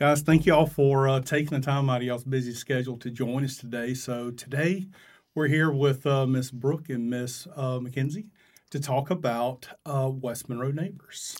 Guys, 0.00 0.22
thank 0.22 0.46
you 0.46 0.54
all 0.54 0.66
for 0.66 1.10
uh, 1.10 1.20
taking 1.20 1.60
the 1.60 1.60
time 1.60 1.90
out 1.90 1.98
of 1.98 2.04
y'all's 2.04 2.24
busy 2.24 2.54
schedule 2.54 2.96
to 2.96 3.10
join 3.10 3.44
us 3.44 3.58
today. 3.58 3.92
So 3.92 4.30
today 4.30 4.88
we're 5.34 5.48
here 5.48 5.70
with 5.70 6.06
uh, 6.06 6.26
Miss 6.26 6.50
Brooke 6.50 6.88
and 6.88 7.10
Miss 7.10 7.46
uh, 7.54 7.78
Mackenzie 7.80 8.30
to 8.70 8.80
talk 8.80 9.10
about 9.10 9.68
uh, 9.84 10.10
West 10.10 10.48
Monroe 10.48 10.70
neighbors. 10.70 11.36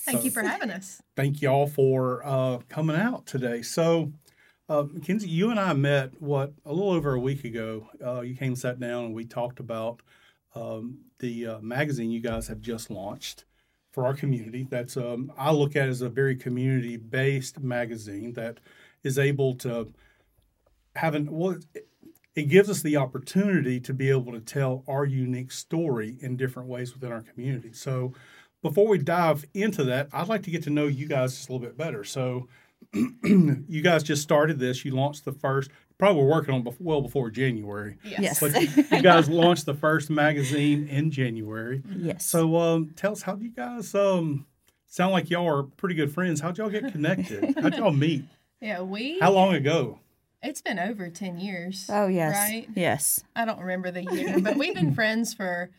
Thank 0.00 0.26
you 0.26 0.30
for 0.30 0.42
having 0.42 0.70
us. 0.70 1.00
Thank 1.16 1.40
y'all 1.40 1.66
for 1.66 2.20
uh, 2.26 2.58
coming 2.68 2.96
out 2.96 3.24
today. 3.24 3.62
So, 3.62 4.12
uh, 4.68 4.84
Mackenzie, 4.92 5.30
you 5.30 5.50
and 5.50 5.58
I 5.58 5.72
met 5.72 6.20
what 6.20 6.52
a 6.66 6.74
little 6.74 6.92
over 6.92 7.14
a 7.14 7.20
week 7.20 7.44
ago. 7.44 7.88
Uh, 8.04 8.20
you 8.20 8.36
came, 8.36 8.56
sat 8.56 8.78
down, 8.78 9.06
and 9.06 9.14
we 9.14 9.24
talked 9.24 9.58
about 9.58 10.02
um, 10.54 10.98
the 11.20 11.46
uh, 11.46 11.58
magazine 11.60 12.10
you 12.10 12.20
guys 12.20 12.46
have 12.48 12.60
just 12.60 12.90
launched 12.90 13.46
for 13.96 14.04
our 14.04 14.12
community. 14.12 14.66
That's 14.68 14.98
um, 14.98 15.32
I 15.38 15.50
look 15.52 15.74
at 15.74 15.88
as 15.88 16.02
a 16.02 16.10
very 16.10 16.36
community 16.36 16.98
based 16.98 17.60
magazine 17.60 18.34
that 18.34 18.60
is 19.02 19.18
able 19.18 19.54
to 19.54 19.90
have 20.94 21.14
an 21.14 21.32
well. 21.32 21.56
It, 21.74 21.88
it 22.34 22.50
gives 22.50 22.68
us 22.68 22.82
the 22.82 22.98
opportunity 22.98 23.80
to 23.80 23.94
be 23.94 24.10
able 24.10 24.32
to 24.32 24.40
tell 24.40 24.84
our 24.86 25.06
unique 25.06 25.50
story 25.50 26.18
in 26.20 26.36
different 26.36 26.68
ways 26.68 26.92
within 26.92 27.10
our 27.10 27.22
community. 27.22 27.72
So, 27.72 28.12
before 28.60 28.86
we 28.86 28.98
dive 28.98 29.46
into 29.54 29.82
that, 29.84 30.10
I'd 30.12 30.28
like 30.28 30.42
to 30.42 30.50
get 30.50 30.64
to 30.64 30.70
know 30.70 30.88
you 30.88 31.08
guys 31.08 31.34
just 31.34 31.48
a 31.48 31.52
little 31.52 31.66
bit 31.66 31.78
better. 31.78 32.04
So, 32.04 32.48
you 32.92 33.80
guys 33.82 34.02
just 34.02 34.20
started 34.20 34.58
this. 34.58 34.84
You 34.84 34.94
launched 34.94 35.24
the 35.24 35.32
first 35.32 35.70
probably 35.98 36.22
were 36.22 36.28
working 36.28 36.54
on 36.54 36.62
before, 36.62 36.84
well 36.84 37.00
before 37.00 37.30
January. 37.30 37.96
Yes. 38.04 38.40
But 38.40 38.60
you 38.92 39.02
guys 39.02 39.28
launched 39.28 39.66
the 39.66 39.74
first 39.74 40.10
magazine 40.10 40.88
in 40.88 41.10
January. 41.10 41.82
Yes. 41.96 42.24
So 42.26 42.56
um, 42.56 42.90
tell 42.96 43.12
us, 43.12 43.22
how 43.22 43.34
do 43.34 43.44
you 43.44 43.50
guys 43.50 43.94
um, 43.94 44.46
sound 44.86 45.12
like 45.12 45.30
y'all 45.30 45.48
are 45.48 45.62
pretty 45.62 45.94
good 45.94 46.12
friends? 46.12 46.40
How'd 46.40 46.58
y'all 46.58 46.70
get 46.70 46.92
connected? 46.92 47.58
How'd 47.62 47.76
y'all 47.76 47.92
meet? 47.92 48.24
Yeah, 48.60 48.82
we. 48.82 49.18
How 49.20 49.32
long 49.32 49.54
ago? 49.54 50.00
It's 50.42 50.60
been 50.60 50.78
over 50.78 51.08
10 51.08 51.38
years. 51.38 51.88
oh 51.92 52.06
yes. 52.06 52.34
Right? 52.34 52.68
Yes. 52.74 53.24
I 53.34 53.44
don't 53.44 53.58
remember 53.58 53.90
the 53.90 54.04
year, 54.04 54.38
but 54.38 54.56
we've 54.56 54.74
been 54.74 54.94
friends 54.94 55.34
for 55.34 55.70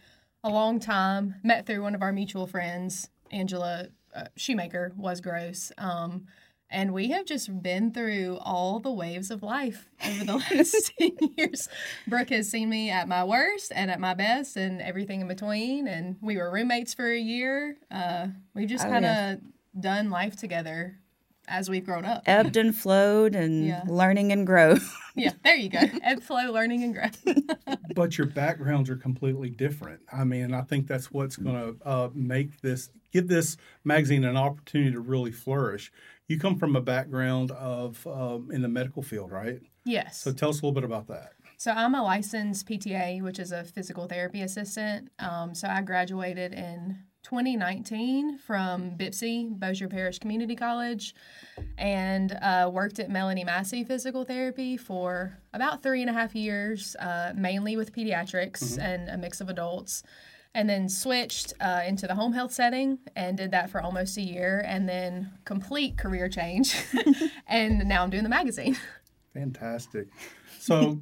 a 0.44 0.50
long 0.50 0.80
time. 0.80 1.36
Met 1.44 1.66
through 1.66 1.84
one 1.84 1.96
of 1.96 2.02
our 2.02 2.12
mutual 2.12 2.48
friends, 2.48 3.10
Angela 3.32 3.88
uh, 4.16 4.26
Shoemaker, 4.36 4.94
was 4.98 5.22
gross. 5.22 5.72
Um, 5.78 6.26
and 6.70 6.94
we 6.94 7.10
have 7.10 7.26
just 7.26 7.62
been 7.62 7.92
through 7.92 8.38
all 8.42 8.80
the 8.80 8.92
waves 8.92 9.32
of 9.32 9.42
life 9.44 9.88
over 10.06 10.24
the 10.26 10.36
last 10.52 10.92
10 11.00 11.12
years. 11.38 11.70
Brooke 12.08 12.30
has 12.30 12.50
seen 12.50 12.70
me 12.70 12.90
at 12.90 13.08
my 13.08 13.24
worst 13.24 13.72
and 13.76 13.90
at 13.90 14.00
my 14.00 14.14
best 14.14 14.58
and 14.58 14.82
everything 14.82 15.22
in 15.22 15.28
between. 15.28 15.88
And 15.88 16.18
we 16.22 16.38
were 16.38 16.52
roommates 16.52 16.94
for 16.94 17.10
a 17.12 17.18
year. 17.20 17.78
Uh, 17.90 18.28
we've 18.54 18.70
just 18.70 18.86
Oh, 18.86 18.90
kind 18.90 19.06
of 19.06 19.12
yes. 19.12 19.38
done 19.80 20.10
life 20.10 20.36
together 20.36 20.98
as 21.48 21.70
we've 21.70 21.86
grown 21.86 22.04
up. 22.04 22.24
Ebbed 22.26 22.58
and 22.58 22.76
flowed 22.76 23.34
and 23.34 23.66
Yeah. 23.68 23.84
learning 23.88 24.32
and 24.32 24.46
grow. 24.46 24.78
Yeah, 25.20 25.32
there 25.44 25.56
you 25.56 25.70
go. 25.70 25.80
Ebb, 26.04 26.22
flow, 26.22 26.52
learning, 26.52 26.84
and 26.84 26.94
growth. 26.94 27.20
But 27.96 28.20
your 28.20 28.28
backgrounds 28.28 28.88
are 28.88 28.96
completely 28.96 29.50
different. 29.50 30.00
I 30.14 30.24
mean, 30.26 30.54
I 30.54 30.62
think 30.62 30.86
that's 30.86 31.12
what's 31.12 31.38
going 31.38 31.56
to 31.80 31.88
uh, 31.90 32.10
make 32.14 32.62
this, 32.62 32.92
give 33.12 33.28
this 33.28 33.58
magazine 33.84 34.24
an 34.26 34.38
opportunity 34.38 34.92
to 34.92 35.00
really 35.00 35.32
flourish. 35.32 35.92
You 36.28 36.38
come 36.38 36.58
from 36.58 36.76
a 36.76 36.82
background 36.82 37.52
of 37.52 38.06
um, 38.06 38.50
in 38.52 38.62
the 38.62 38.68
medical 38.68 39.02
field, 39.02 39.32
right? 39.32 39.62
yes. 39.86 40.22
So 40.22 40.34
tell 40.34 40.50
us 40.50 40.56
a 40.56 40.66
little 40.66 40.74
bit 40.74 40.84
about 40.84 41.08
that. 41.08 41.34
So 41.58 41.72
I'm 41.72 41.96
a 41.96 42.04
licensed 42.04 42.68
PTA, 42.68 43.22
which 43.24 43.40
is 43.40 43.52
a 43.52 43.64
physical 43.64 44.06
therapy 44.06 44.42
assistant. 44.42 45.10
Um, 45.18 45.56
so 45.56 45.68
I 45.68 45.82
graduated 45.82 46.54
in 46.54 46.98
2019 47.24 48.38
from 48.38 48.92
BIPSI, 48.92 49.60
Bossier 49.60 49.88
Parish 49.88 50.20
Community 50.20 50.56
College, 50.56 51.16
and 51.78 52.38
uh, 52.42 52.70
worked 52.72 53.00
at 53.00 53.10
Melanie 53.10 53.44
Massey 53.44 53.84
Physical 53.84 54.24
Therapy 54.24 54.78
for 54.78 55.38
about 55.54 55.82
three 55.82 56.02
and 56.02 56.10
a 56.10 56.14
half 56.14 56.36
years, 56.36 56.96
uh, 56.98 57.34
mainly 57.36 57.76
with 57.76 57.92
pediatrics 57.92 58.78
and 58.78 59.10
a 59.10 59.18
mix 59.18 59.42
of 59.42 59.50
adults. 59.50 60.04
And 60.58 60.68
then 60.68 60.90
switched 60.90 61.54
uh, 61.62 61.84
into 61.86 62.08
the 62.08 62.16
home 62.16 62.34
health 62.34 62.52
setting 62.52 62.98
and 63.16 63.38
did 63.38 63.52
that 63.52 63.70
for 63.70 63.80
almost 63.80 64.18
a 64.18 64.22
year, 64.24 64.64
and 64.68 64.90
then 64.90 65.30
complete 65.46 65.98
career 65.98 66.28
change. 66.30 66.76
and 67.48 67.88
now 67.88 68.02
I'm 68.02 68.10
doing 68.10 68.24
the 68.24 68.30
magazine. 68.30 68.76
Fantastic. 69.36 70.08
So, 70.60 71.00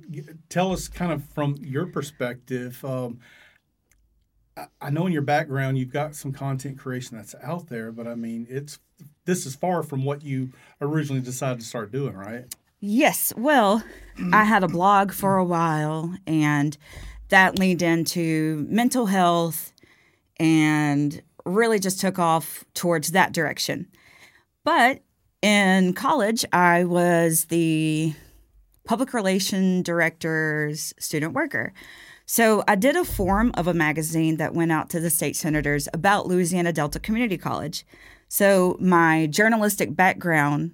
tell 0.49 0.73
us 0.73 0.89
kind 0.89 1.13
of 1.13 1.23
from 1.33 1.55
your 1.61 1.85
perspective. 1.88 2.83
Um, 2.83 3.19
I- 4.57 4.67
I 4.81 4.89
know 4.89 5.07
in 5.07 5.13
your 5.13 5.21
background 5.21 5.77
you've 5.77 5.94
got 5.94 6.15
some 6.15 6.33
content 6.33 6.77
creation 6.77 7.15
that's 7.15 7.33
out 7.41 7.69
there, 7.69 7.94
but 7.94 8.07
I 8.07 8.15
mean, 8.15 8.47
it's 8.49 8.79
this 9.23 9.45
is 9.45 9.55
far 9.55 9.83
from 9.83 10.03
what 10.03 10.21
you 10.21 10.51
originally 10.81 11.21
decided 11.21 11.61
to 11.61 11.65
start 11.65 11.91
doing, 11.94 12.13
right? 12.13 12.53
Yes. 12.81 13.33
Well, 13.38 13.83
I 14.33 14.44
had 14.44 14.63
a 14.63 14.67
blog 14.67 15.11
for 15.13 15.38
a 15.38 15.45
while, 15.45 16.13
and 16.27 16.77
that 17.30 17.59
leaned 17.59 17.81
into 17.81 18.66
mental 18.69 19.08
health 19.08 19.74
and 20.38 21.22
really 21.46 21.80
just 21.80 22.00
took 22.00 22.19
off 22.19 22.63
towards 22.74 23.12
that 23.12 23.34
direction. 23.34 23.88
But 24.63 25.02
in 25.41 25.94
college, 25.94 26.44
I 26.52 26.84
was 26.84 27.46
the 27.46 28.13
public 28.86 29.13
relation 29.13 29.81
director's 29.81 30.94
student 31.00 31.34
worker. 31.34 31.74
So 32.25 32.63
I 32.68 32.75
did 32.75 32.96
a 32.96 33.06
form 33.06 33.52
of 33.56 33.68
a 33.68 33.74
magazine 33.74 34.38
that 34.38 34.56
went 34.56 34.72
out 34.72 34.90
to 34.92 35.00
the 35.00 35.12
state 35.12 35.36
senators 35.36 35.88
about 35.94 36.28
Louisiana 36.28 36.74
Delta 36.74 37.00
Community 37.00 37.38
College. 37.38 37.86
So 38.28 38.78
my 38.80 39.28
journalistic 39.28 39.96
background 39.96 40.74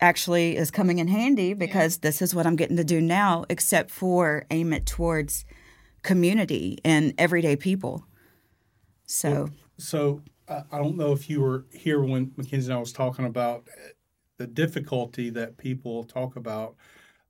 actually 0.00 0.56
is 0.56 0.70
coming 0.70 0.98
in 0.98 1.08
handy 1.08 1.54
because 1.54 1.98
this 1.98 2.22
is 2.22 2.34
what 2.34 2.46
I'm 2.46 2.56
getting 2.56 2.76
to 2.76 2.84
do 2.84 3.00
now, 3.00 3.44
except 3.48 3.90
for 3.90 4.46
aim 4.50 4.72
it 4.72 4.86
towards 4.86 5.44
community 6.02 6.78
and 6.84 7.14
everyday 7.18 7.56
people. 7.56 8.06
So 9.06 9.50
So, 9.78 10.22
I 10.48 10.62
I 10.72 10.78
don't 10.78 10.96
know 10.96 11.12
if 11.12 11.28
you 11.30 11.40
were 11.40 11.66
here 11.72 12.02
when 12.02 12.32
Mackenzie 12.36 12.68
and 12.70 12.76
I 12.76 12.80
was 12.80 12.92
talking 12.92 13.24
about 13.26 13.68
the 14.38 14.46
difficulty 14.46 15.30
that 15.30 15.58
people 15.58 16.04
talk 16.04 16.36
about 16.36 16.76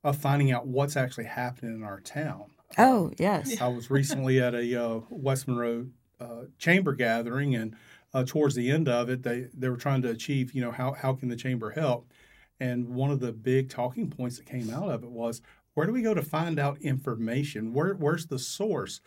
of 0.03 0.17
finding 0.17 0.51
out 0.51 0.67
what's 0.67 0.97
actually 0.97 1.25
happening 1.25 1.75
in 1.75 1.83
our 1.83 2.01
town. 2.01 2.51
oh 2.77 3.11
yes, 3.17 3.61
I 3.61 3.67
was 3.67 3.89
recently 3.91 4.39
at 4.41 4.55
a 4.55 4.75
uh, 4.83 5.01
West 5.09 5.47
Monroe 5.47 5.89
uh, 6.19 6.43
chamber 6.57 6.93
gathering, 6.93 7.55
and 7.55 7.75
uh, 8.13 8.23
towards 8.25 8.55
the 8.55 8.71
end 8.71 8.87
of 8.89 9.09
it, 9.09 9.23
they 9.23 9.47
they 9.53 9.69
were 9.69 9.77
trying 9.77 10.01
to 10.03 10.09
achieve, 10.09 10.53
you 10.53 10.61
know, 10.61 10.71
how 10.71 10.93
how 10.93 11.13
can 11.15 11.29
the 11.29 11.35
chamber 11.35 11.71
help? 11.71 12.11
And 12.59 12.89
one 12.89 13.11
of 13.11 13.19
the 13.19 13.31
big 13.33 13.69
talking 13.69 14.09
points 14.09 14.37
that 14.37 14.45
came 14.45 14.69
out 14.69 14.89
of 14.89 15.03
it 15.03 15.09
was, 15.09 15.41
where 15.73 15.87
do 15.87 15.93
we 15.93 16.01
go 16.01 16.13
to 16.13 16.21
find 16.21 16.59
out 16.59 16.81
information? 16.81 17.73
Where 17.73 17.93
where's 17.93 18.27
the 18.27 18.39
source? 18.39 19.01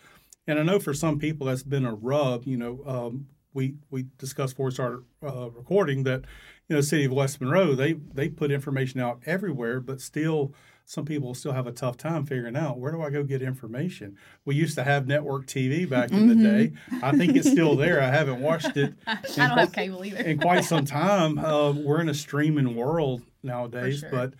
And 0.46 0.58
I 0.58 0.62
know 0.62 0.78
for 0.78 0.94
some 0.94 1.18
people 1.18 1.46
that's 1.46 1.62
been 1.62 1.84
a 1.84 1.94
rub. 1.94 2.44
You 2.44 2.56
know, 2.56 2.82
um, 2.86 3.26
we 3.52 3.76
we 3.90 4.06
discussed 4.18 4.54
before 4.54 4.66
we 4.66 4.72
started 4.72 5.04
uh, 5.22 5.50
recording 5.50 6.04
that, 6.04 6.24
you 6.68 6.76
know, 6.76 6.80
city 6.80 7.04
of 7.04 7.12
West 7.12 7.40
Monroe 7.40 7.74
they 7.74 7.92
they 7.92 8.28
put 8.28 8.50
information 8.50 9.00
out 9.00 9.20
everywhere, 9.26 9.80
but 9.80 10.00
still 10.00 10.54
some 10.86 11.06
people 11.06 11.32
still 11.34 11.52
have 11.52 11.66
a 11.66 11.72
tough 11.72 11.96
time 11.96 12.26
figuring 12.26 12.56
out 12.56 12.78
where 12.78 12.92
do 12.92 13.00
I 13.00 13.08
go 13.08 13.22
get 13.22 13.40
information. 13.40 14.18
We 14.44 14.54
used 14.54 14.74
to 14.74 14.84
have 14.84 15.06
network 15.06 15.46
TV 15.46 15.88
back 15.88 16.10
in 16.12 16.28
the 16.28 16.34
day. 16.34 16.72
I 17.02 17.16
think 17.16 17.36
it's 17.36 17.50
still 17.50 17.74
there. 17.74 18.02
I 18.02 18.10
haven't 18.10 18.42
watched 18.42 18.76
it 18.76 18.92
I 19.06 19.16
don't 19.36 19.58
have 19.58 19.72
cable 19.72 20.04
either. 20.04 20.18
in 20.18 20.38
quite 20.38 20.64
some 20.64 20.84
time. 20.84 21.38
Uh, 21.38 21.72
we're 21.72 22.02
in 22.02 22.10
a 22.10 22.14
streaming 22.14 22.76
world 22.76 23.22
nowadays, 23.42 24.00
sure. 24.00 24.10
but 24.10 24.34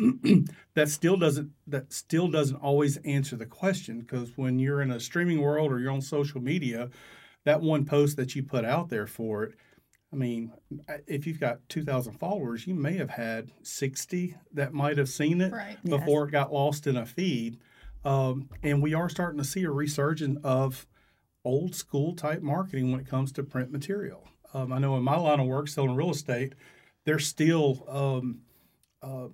that 0.74 0.88
still 0.88 1.16
doesn't 1.16 1.50
that 1.66 1.92
still 1.92 2.28
doesn't 2.28 2.56
always 2.56 2.96
answer 2.98 3.36
the 3.36 3.46
question 3.46 4.00
because 4.00 4.36
when 4.36 4.58
you're 4.58 4.82
in 4.82 4.90
a 4.90 5.00
streaming 5.00 5.40
world 5.40 5.70
or 5.70 5.78
you're 5.78 5.92
on 5.92 6.00
social 6.00 6.40
media, 6.40 6.88
that 7.44 7.60
one 7.60 7.84
post 7.84 8.16
that 8.16 8.34
you 8.34 8.42
put 8.42 8.64
out 8.64 8.88
there 8.88 9.06
for 9.06 9.44
it. 9.44 9.54
I 10.12 10.16
mean, 10.16 10.52
if 11.06 11.24
you've 11.26 11.38
got 11.38 11.60
2,000 11.68 12.14
followers, 12.14 12.66
you 12.66 12.74
may 12.74 12.94
have 12.96 13.10
had 13.10 13.52
60 13.62 14.36
that 14.54 14.72
might 14.72 14.98
have 14.98 15.08
seen 15.08 15.40
it 15.40 15.52
Right. 15.52 15.78
Yes. 15.84 16.00
before 16.00 16.26
it 16.26 16.32
got 16.32 16.52
lost 16.52 16.86
in 16.88 16.96
a 16.96 17.06
feed. 17.06 17.58
Um, 18.04 18.48
and 18.64 18.82
we 18.82 18.92
are 18.94 19.08
starting 19.08 19.38
to 19.38 19.44
see 19.44 19.62
a 19.62 19.70
resurgence 19.70 20.40
of 20.42 20.86
old 21.44 21.74
school 21.76 22.14
type 22.16 22.42
marketing 22.42 22.90
when 22.90 23.00
it 23.00 23.06
comes 23.06 23.30
to 23.32 23.42
print 23.44 23.70
material. 23.70 24.26
Um, 24.52 24.72
I 24.72 24.78
know 24.78 24.96
in 24.96 25.04
my 25.04 25.16
line 25.16 25.38
of 25.38 25.46
work, 25.46 25.68
selling 25.68 25.94
real 25.94 26.10
estate, 26.10 26.54
there's 27.04 27.26
still 27.26 27.84
um, 27.88 28.40
uh, 29.02 29.28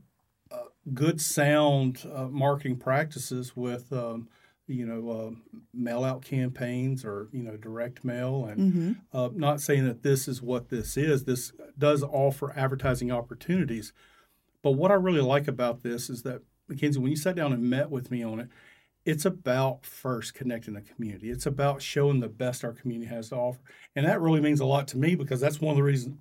good 0.94 1.20
sound 1.20 2.04
uh, 2.14 2.28
marketing 2.28 2.76
practices 2.76 3.56
with, 3.56 3.92
um, 3.92 4.28
you 4.66 4.86
know, 4.86 5.10
uh, 5.10 5.54
mail 5.72 6.04
out 6.04 6.22
campaigns 6.22 7.04
or, 7.04 7.28
you 7.32 7.42
know, 7.42 7.56
direct 7.56 8.04
mail. 8.04 8.46
And 8.46 8.72
hmm 8.72 8.92
uh, 9.12 9.30
not 9.32 9.60
saying 9.60 9.86
that 9.86 10.02
this 10.02 10.28
is 10.28 10.42
what 10.42 10.68
this 10.68 10.96
is, 10.96 11.24
this 11.24 11.52
does 11.78 12.02
offer 12.02 12.52
advertising 12.56 13.10
opportunities. 13.10 13.92
But 14.62 14.72
what 14.72 14.90
I 14.90 14.94
really 14.94 15.20
like 15.20 15.48
about 15.48 15.82
this 15.82 16.10
is 16.10 16.22
that, 16.24 16.42
Mackenzie, 16.68 16.98
when 16.98 17.10
you 17.10 17.16
sat 17.16 17.36
down 17.36 17.52
and 17.52 17.62
met 17.62 17.90
with 17.90 18.10
me 18.10 18.22
on 18.22 18.40
it, 18.40 18.48
it's 19.06 19.24
about 19.24 19.86
first 19.86 20.34
connecting 20.34 20.74
the 20.74 20.80
community. 20.80 21.30
It's 21.30 21.46
about 21.46 21.80
showing 21.80 22.18
the 22.18 22.28
best 22.28 22.64
our 22.64 22.72
community 22.72 23.08
has 23.08 23.28
to 23.28 23.36
offer. 23.36 23.60
And 23.94 24.04
that 24.04 24.20
really 24.20 24.40
means 24.40 24.58
a 24.58 24.66
lot 24.66 24.88
to 24.88 24.98
me 24.98 25.14
because 25.14 25.40
that's 25.40 25.60
one 25.60 25.70
of 25.70 25.76
the 25.76 25.84
reasons 25.84 26.20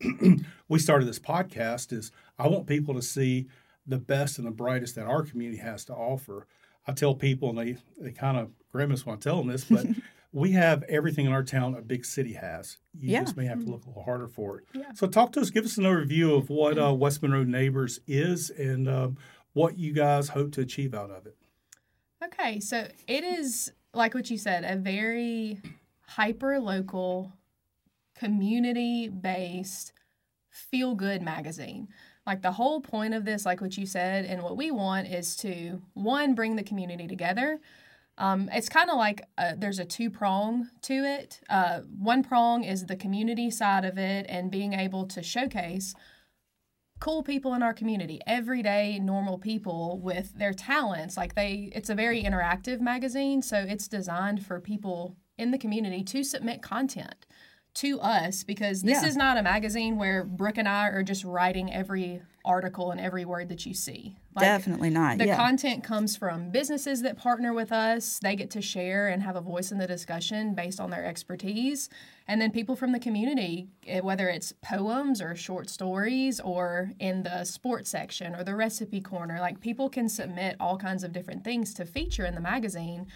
we 0.69 0.77
started 0.77 1.07
this 1.07 1.19
podcast 1.19 1.91
is 1.91 2.11
I 2.37 2.47
want 2.47 2.67
people 2.67 2.93
to 2.93 3.01
see 3.01 3.47
the 3.87 3.97
best 3.97 4.37
and 4.37 4.47
the 4.47 4.51
brightest 4.51 4.95
that 4.95 5.05
our 5.05 5.23
community 5.23 5.57
has 5.61 5.85
to 5.85 5.93
offer. 5.93 6.47
I 6.87 6.91
tell 6.93 7.15
people 7.15 7.49
and 7.49 7.57
they, 7.57 7.77
they 7.99 8.11
kind 8.11 8.37
of 8.37 8.51
grimace 8.71 9.05
when 9.05 9.15
I 9.15 9.19
tell 9.19 9.37
them 9.37 9.47
this, 9.47 9.63
but 9.65 9.85
we 10.31 10.51
have 10.51 10.83
everything 10.83 11.25
in 11.25 11.31
our 11.31 11.43
town 11.43 11.75
a 11.75 11.81
big 11.81 12.05
city 12.05 12.33
has. 12.33 12.77
You 12.97 13.11
Yeah. 13.13 13.21
just 13.21 13.37
may 13.37 13.45
have 13.45 13.63
to 13.63 13.69
look 13.69 13.85
a 13.85 13.87
little 13.87 14.03
harder 14.03 14.27
for 14.27 14.59
it. 14.59 14.65
Yeah. 14.73 14.91
So 14.93 15.07
talk 15.07 15.31
to 15.33 15.39
us, 15.39 15.49
give 15.49 15.65
us 15.65 15.77
an 15.77 15.83
overview 15.85 16.37
of 16.37 16.49
what 16.49 16.77
uh, 16.77 16.93
West 16.93 17.21
Monroe 17.21 17.43
Neighbors 17.43 17.99
is 18.07 18.49
and 18.49 18.87
um, 18.89 19.17
what 19.53 19.77
you 19.77 19.93
guys 19.93 20.29
hope 20.29 20.51
to 20.53 20.61
achieve 20.61 20.93
out 20.93 21.09
of 21.11 21.25
it. 21.25 21.35
Okay, 22.23 22.59
so 22.59 22.87
it 23.07 23.23
is 23.23 23.71
like 23.93 24.13
what 24.13 24.29
you 24.29 24.37
said, 24.37 24.63
a 24.65 24.75
very 24.75 25.59
hyper 26.07 26.59
local, 26.59 27.31
community 28.15 29.07
based, 29.09 29.93
feel 30.49 30.95
good 30.95 31.21
magazine. 31.21 31.87
Like 32.25 32.41
the 32.41 32.51
whole 32.51 32.81
point 32.81 33.13
of 33.13 33.25
this, 33.25 33.45
like 33.45 33.61
what 33.61 33.77
you 33.77 33.85
said, 33.85 34.25
and 34.25 34.41
what 34.41 34.57
we 34.57 34.71
want 34.71 35.07
is 35.07 35.35
to 35.37 35.81
one, 35.93 36.33
bring 36.33 36.55
the 36.55 36.63
community 36.63 37.07
together. 37.07 37.59
Um, 38.17 38.49
it's 38.53 38.69
kind 38.69 38.89
of 38.89 38.97
like 38.97 39.23
uh 39.37 39.53
there's 39.57 39.79
a 39.79 39.85
two 39.85 40.09
prong 40.09 40.69
to 40.83 40.93
it. 40.93 41.41
Uh, 41.49 41.81
one 41.99 42.23
prong 42.23 42.63
is 42.63 42.85
the 42.85 42.95
community 42.95 43.51
side 43.51 43.85
of 43.85 43.97
it 43.97 44.25
and 44.29 44.49
being 44.49 44.73
able 44.73 45.05
to 45.07 45.21
showcase 45.21 45.93
cool 46.99 47.23
people 47.23 47.53
in 47.53 47.61
our 47.61 47.73
community 47.73 48.21
everyday 48.25 48.99
normal 48.99 49.37
people 49.37 49.99
with 49.99 50.33
their 50.37 50.53
talents 50.53 51.17
like 51.17 51.35
they 51.35 51.69
it's 51.75 51.89
a 51.89 51.95
very 51.95 52.23
interactive 52.23 52.79
magazine 52.79 53.41
so 53.41 53.57
it's 53.57 53.87
designed 53.87 54.45
for 54.45 54.59
people 54.59 55.15
in 55.37 55.51
the 55.51 55.57
community 55.57 56.03
to 56.03 56.23
submit 56.23 56.61
content 56.61 57.25
to 57.75 57.99
us 57.99 58.43
because 58.43 58.81
this 58.81 59.01
Yeah. 59.01 59.07
is 59.07 59.15
not 59.17 59.37
a 59.37 59.43
magazine 59.43 59.97
where 59.97 60.23
brooke 60.23 60.57
and 60.57 60.67
i 60.67 60.87
are 60.87 61.03
just 61.03 61.23
writing 61.23 61.71
every 61.73 62.21
article 62.45 62.91
and 62.91 63.01
every 63.01 63.25
word 63.25 63.49
that 63.49 63.65
you 63.65 63.73
see 63.73 64.15
Like, 64.35 64.43
Definitely 64.45 64.89
not. 64.91 65.17
the 65.17 65.25
yeah. 65.27 65.35
content 65.35 65.83
comes 65.83 66.15
from 66.15 66.51
businesses 66.51 67.01
that 67.01 67.17
partner 67.17 67.53
with 67.53 67.71
us. 67.71 68.19
They 68.21 68.35
get 68.35 68.51
to 68.51 68.61
share 68.61 69.07
and 69.07 69.23
have 69.23 69.35
a 69.37 69.41
voice 69.41 69.71
in 69.71 69.77
the 69.79 69.87
discussion 69.87 70.53
based 70.53 70.79
on 70.79 70.89
their 70.91 71.05
expertise. 71.05 71.89
And 72.27 72.39
then 72.41 72.51
people 72.51 72.75
from 72.75 72.91
the 72.91 72.99
community, 72.99 73.69
eh, 73.87 74.01
whether 74.01 74.27
it's 74.29 74.51
poems 74.61 75.21
or 75.21 75.35
short 75.35 75.69
stories 75.69 76.39
or 76.41 76.91
in 76.99 77.23
the 77.23 77.45
sports 77.45 77.89
section 77.89 78.35
or 78.35 78.43
the 78.43 78.55
recipe 78.55 79.01
corner, 79.01 79.39
like 79.39 79.59
people 79.61 79.89
can 79.89 80.07
submit 80.09 80.55
all 80.59 80.77
kinds 80.77 81.03
of 81.03 81.11
different 81.13 81.43
things 81.43 81.73
to 81.75 81.85
feature 81.85 82.25
in 82.25 82.35
the 82.35 82.41
magazine. 82.41 83.07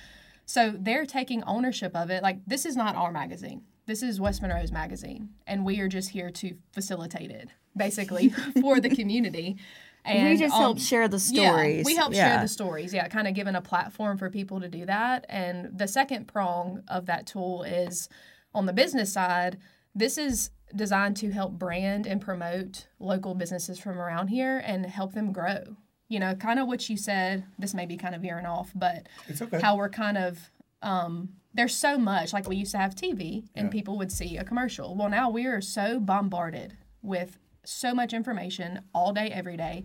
So 0.46 0.74
they're 0.76 1.06
taking 1.06 1.44
ownership 1.44 1.96
of 1.96 2.10
it. 2.10 2.24
Like, 2.24 2.40
this 2.48 2.66
is 2.66 2.76
not 2.76 2.96
our 2.96 3.12
magazine. 3.12 3.62
This 3.90 4.04
is 4.04 4.22
West 4.22 4.44
Monroe's 4.44 4.72
magazine. 4.72 5.30
And 5.48 5.66
we 5.66 5.80
are 5.80 5.88
just 5.88 6.12
here 6.12 6.30
to 6.30 6.56
facilitate 6.74 7.32
it, 7.32 7.50
basically, 7.76 8.30
for 8.62 8.80
the 8.80 8.90
community. 8.96 9.58
And 10.06 10.30
we 10.30 10.38
just 10.38 10.54
um, 10.54 10.62
help 10.62 10.80
share 10.80 11.08
the 11.08 11.18
stories. 11.20 11.78
yeah, 11.80 11.84
we 11.84 11.96
help 11.96 12.14
Yeah. 12.14 12.34
share 12.34 12.42
the 12.44 12.48
stories. 12.48 12.94
Yeah, 12.94 13.08
kind 13.08 13.28
of 13.28 13.34
giving 13.34 13.56
a 13.56 13.62
platform 13.64 14.20
for 14.20 14.30
people 14.30 14.62
to 14.62 14.70
do 14.70 14.86
that. 14.86 15.26
And 15.28 15.76
the 15.76 15.88
second 15.88 16.28
prong 16.28 16.84
of 16.88 17.08
that 17.08 17.26
tool 17.26 17.64
is 17.64 18.08
on 18.54 18.68
the 18.68 18.74
business 18.74 19.12
side, 19.12 19.58
this 19.96 20.20
is 20.20 20.52
designed 20.76 21.18
to 21.18 21.32
help 21.32 21.54
brand 21.54 22.06
and 22.06 22.22
promote 22.22 22.86
local 23.00 23.34
businesses 23.34 23.80
from 23.80 23.98
around 23.98 24.28
here 24.28 24.60
and 24.64 24.86
help 24.86 25.14
them 25.14 25.34
grow. 25.34 25.64
You 26.10 26.20
know, 26.20 26.36
kind 26.36 26.60
of 26.60 26.68
what 26.68 26.88
you 26.92 26.96
said, 26.96 27.44
this 27.58 27.74
may 27.74 27.88
be 27.88 27.98
kind 27.98 28.14
of 28.14 28.22
veering 28.22 28.46
off, 28.46 28.72
but 28.76 29.08
It's 29.28 29.42
okay. 29.42 29.60
how 29.60 29.78
we're 29.78 29.90
kind 29.90 30.20
of 30.20 30.38
um, 30.84 31.30
there's 31.54 31.76
so 31.76 31.98
much 31.98 32.32
like 32.34 32.48
we 32.48 32.56
used 32.56 32.72
to 32.72 32.78
have 32.78 32.96
TV 32.96 33.46
and 33.56 33.66
Yeah. 33.68 33.72
people 33.72 33.98
would 33.98 34.12
see 34.12 34.38
a 34.38 34.44
commercial. 34.44 34.96
Well, 34.96 35.10
now 35.10 35.30
we 35.30 35.46
are 35.46 35.62
so 35.62 36.00
bombarded 36.00 36.78
with 37.02 37.38
so 37.64 37.94
much 37.94 38.14
information 38.14 38.82
all 38.94 39.14
day, 39.14 39.30
every 39.32 39.58
day, 39.58 39.84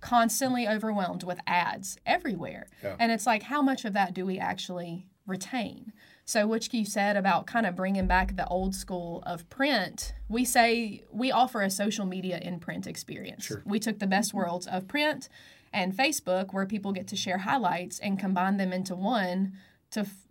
constantly 0.00 0.68
overwhelmed 0.68 1.22
with 1.24 1.40
ads 1.46 1.96
everywhere. 2.06 2.66
Yeah. 2.82 2.96
And 2.98 3.10
it's 3.10 3.26
like, 3.26 3.44
how 3.44 3.62
much 3.62 3.84
of 3.84 3.92
that 3.94 4.14
do 4.14 4.24
we 4.26 4.38
actually 4.38 5.06
retain? 5.26 5.92
So, 6.24 6.46
what 6.46 6.72
you 6.74 6.84
said 6.84 7.16
about 7.16 7.46
kind 7.46 7.66
of 7.66 7.76
bringing 7.76 8.06
back 8.06 8.36
the 8.36 8.46
old 8.48 8.74
school 8.74 9.22
of 9.26 9.48
print, 9.48 10.12
we 10.28 10.44
say 10.44 11.02
we 11.12 11.30
offer 11.30 11.62
a 11.62 11.70
social 11.70 12.04
media 12.04 12.38
in 12.38 12.58
print 12.58 12.86
experience. 12.86 13.44
Sure. 13.44 13.62
We 13.64 13.78
took 13.78 14.00
the 14.00 14.06
best 14.08 14.34
worlds 14.34 14.66
of 14.66 14.88
print 14.88 15.28
and 15.72 15.94
Facebook, 15.96 16.52
where 16.52 16.66
people 16.66 16.92
get 16.92 17.06
to 17.08 17.16
share 17.16 17.38
highlights 17.38 17.98
and 18.00 18.18
combine 18.18 18.56
them 18.56 18.72
into 18.72 18.94
one 18.96 19.52
to 19.92 20.00
f- 20.00 20.25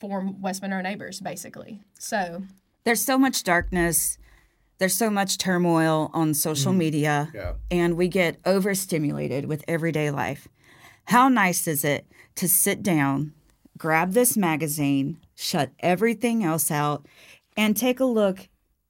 form 0.00 0.40
West 0.40 0.62
Monroe 0.62 0.80
Neighbors, 0.80 1.20
basically. 1.20 1.80
So, 1.98 2.42
There's 2.84 3.02
so 3.02 3.18
much 3.18 3.44
darkness. 3.44 4.18
There's 4.78 4.94
so 4.94 5.10
much 5.10 5.36
turmoil 5.36 6.10
on 6.14 6.32
social 6.32 6.72
mm-hmm. 6.72 6.78
media, 6.78 7.30
Yeah. 7.34 7.52
and 7.70 7.96
we 7.96 8.08
get 8.08 8.38
overstimulated 8.46 9.44
with 9.44 9.62
everyday 9.68 10.10
life. 10.10 10.48
How 11.04 11.28
nice 11.28 11.68
is 11.68 11.84
it 11.84 12.06
to 12.36 12.48
sit 12.48 12.82
down, 12.82 13.34
grab 13.76 14.12
this 14.12 14.36
magazine, 14.36 15.18
shut 15.34 15.70
everything 15.80 16.42
else 16.42 16.70
out, 16.70 17.06
and 17.56 17.76
take 17.76 18.00
a 18.00 18.06
look 18.06 18.48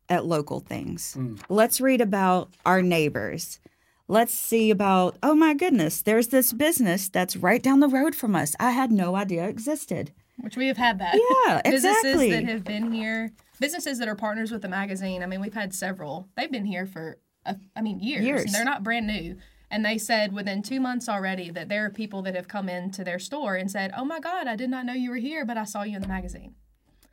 at 0.09 0.27
local 0.27 0.61
things? 0.61 1.17
Mm. 1.19 1.41
Let's 1.49 1.81
read 1.81 2.01
about 2.01 2.53
our 2.65 2.83
neighbors. 2.83 3.59
Let's 4.07 4.35
see 4.35 4.71
about, 4.71 5.17
oh 5.23 5.35
my 5.35 5.55
goodness, 5.55 6.03
there's 6.03 6.29
this 6.29 6.53
business 6.53 7.09
that's 7.09 7.37
right 7.37 7.63
down 7.63 7.81
the 7.81 7.89
road 7.89 8.15
from 8.15 8.37
us. 8.37 8.55
I 8.61 8.73
had 8.73 8.93
no 8.93 9.17
idea 9.17 9.49
existed. 9.49 10.13
Which 10.43 10.57
we 10.57 10.67
have 10.69 10.77
had 10.77 10.99
that. 10.99 11.15
Yeah, 11.47 11.61
businesses 11.71 12.05
exactly. 12.05 12.31
that 12.33 12.45
have 12.45 12.65
been 12.65 12.93
here, 12.93 13.33
businesses 13.59 13.99
that 13.99 14.09
are 14.09 14.15
partners 14.15 14.51
with 14.51 14.63
the 14.63 14.69
magazine. 14.69 15.23
I 15.23 15.27
mean, 15.27 15.41
we've 15.41 15.55
had 15.55 15.75
several. 15.75 16.29
They've 16.37 16.51
been 16.51 16.65
here 16.65 16.87
for, 16.87 17.19
uh, 17.47 17.55
I 17.77 17.83
mean, 17.83 18.01
years. 18.01 18.25
Years. 18.25 18.53
They're 18.53 18.65
not 18.65 18.83
brand 18.83 19.07
new. 19.07 19.37
And 19.71 19.85
they 19.85 19.99
said 19.99 20.33
within 20.33 20.63
two 20.63 20.81
months 20.81 21.09
already 21.09 21.51
that 21.51 21.69
there 21.69 21.85
are 21.87 21.91
people 21.91 22.23
that 22.23 22.35
have 22.35 22.49
come 22.49 22.69
into 22.69 23.05
their 23.05 23.21
store 23.21 23.55
and 23.55 23.71
said, 23.71 23.93
"Oh 23.97 24.05
my 24.05 24.19
God, 24.19 24.49
I 24.49 24.57
did 24.57 24.69
not 24.69 24.85
know 24.85 24.95
you 24.95 25.11
were 25.11 25.17
here, 25.17 25.45
but 25.45 25.57
I 25.57 25.65
saw 25.65 25.83
you 25.83 25.95
in 25.95 26.03
the 26.03 26.09
magazine." 26.09 26.57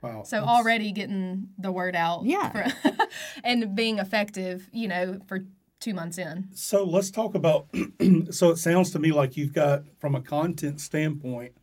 Wow. 0.01 0.23
So 0.23 0.39
already 0.39 0.91
getting 0.91 1.49
the 1.57 1.71
word 1.71 1.95
out, 1.95 2.25
Yeah. 2.25 2.49
for, 2.51 3.07
and 3.43 3.75
being 3.75 3.99
effective, 3.99 4.69
you 4.71 4.87
know, 4.87 5.19
for 5.27 5.45
two 5.79 5.93
months 5.93 6.17
in. 6.17 6.49
So 6.53 6.83
let's 6.83 7.11
talk 7.11 7.35
about. 7.35 7.67
so 8.31 8.51
it 8.51 8.57
sounds 8.57 8.91
to 8.91 8.99
me 8.99 9.11
like 9.11 9.37
you've 9.37 9.53
got, 9.53 9.83
from 9.99 10.15
a 10.15 10.21
content 10.21 10.81
standpoint, 10.81 11.53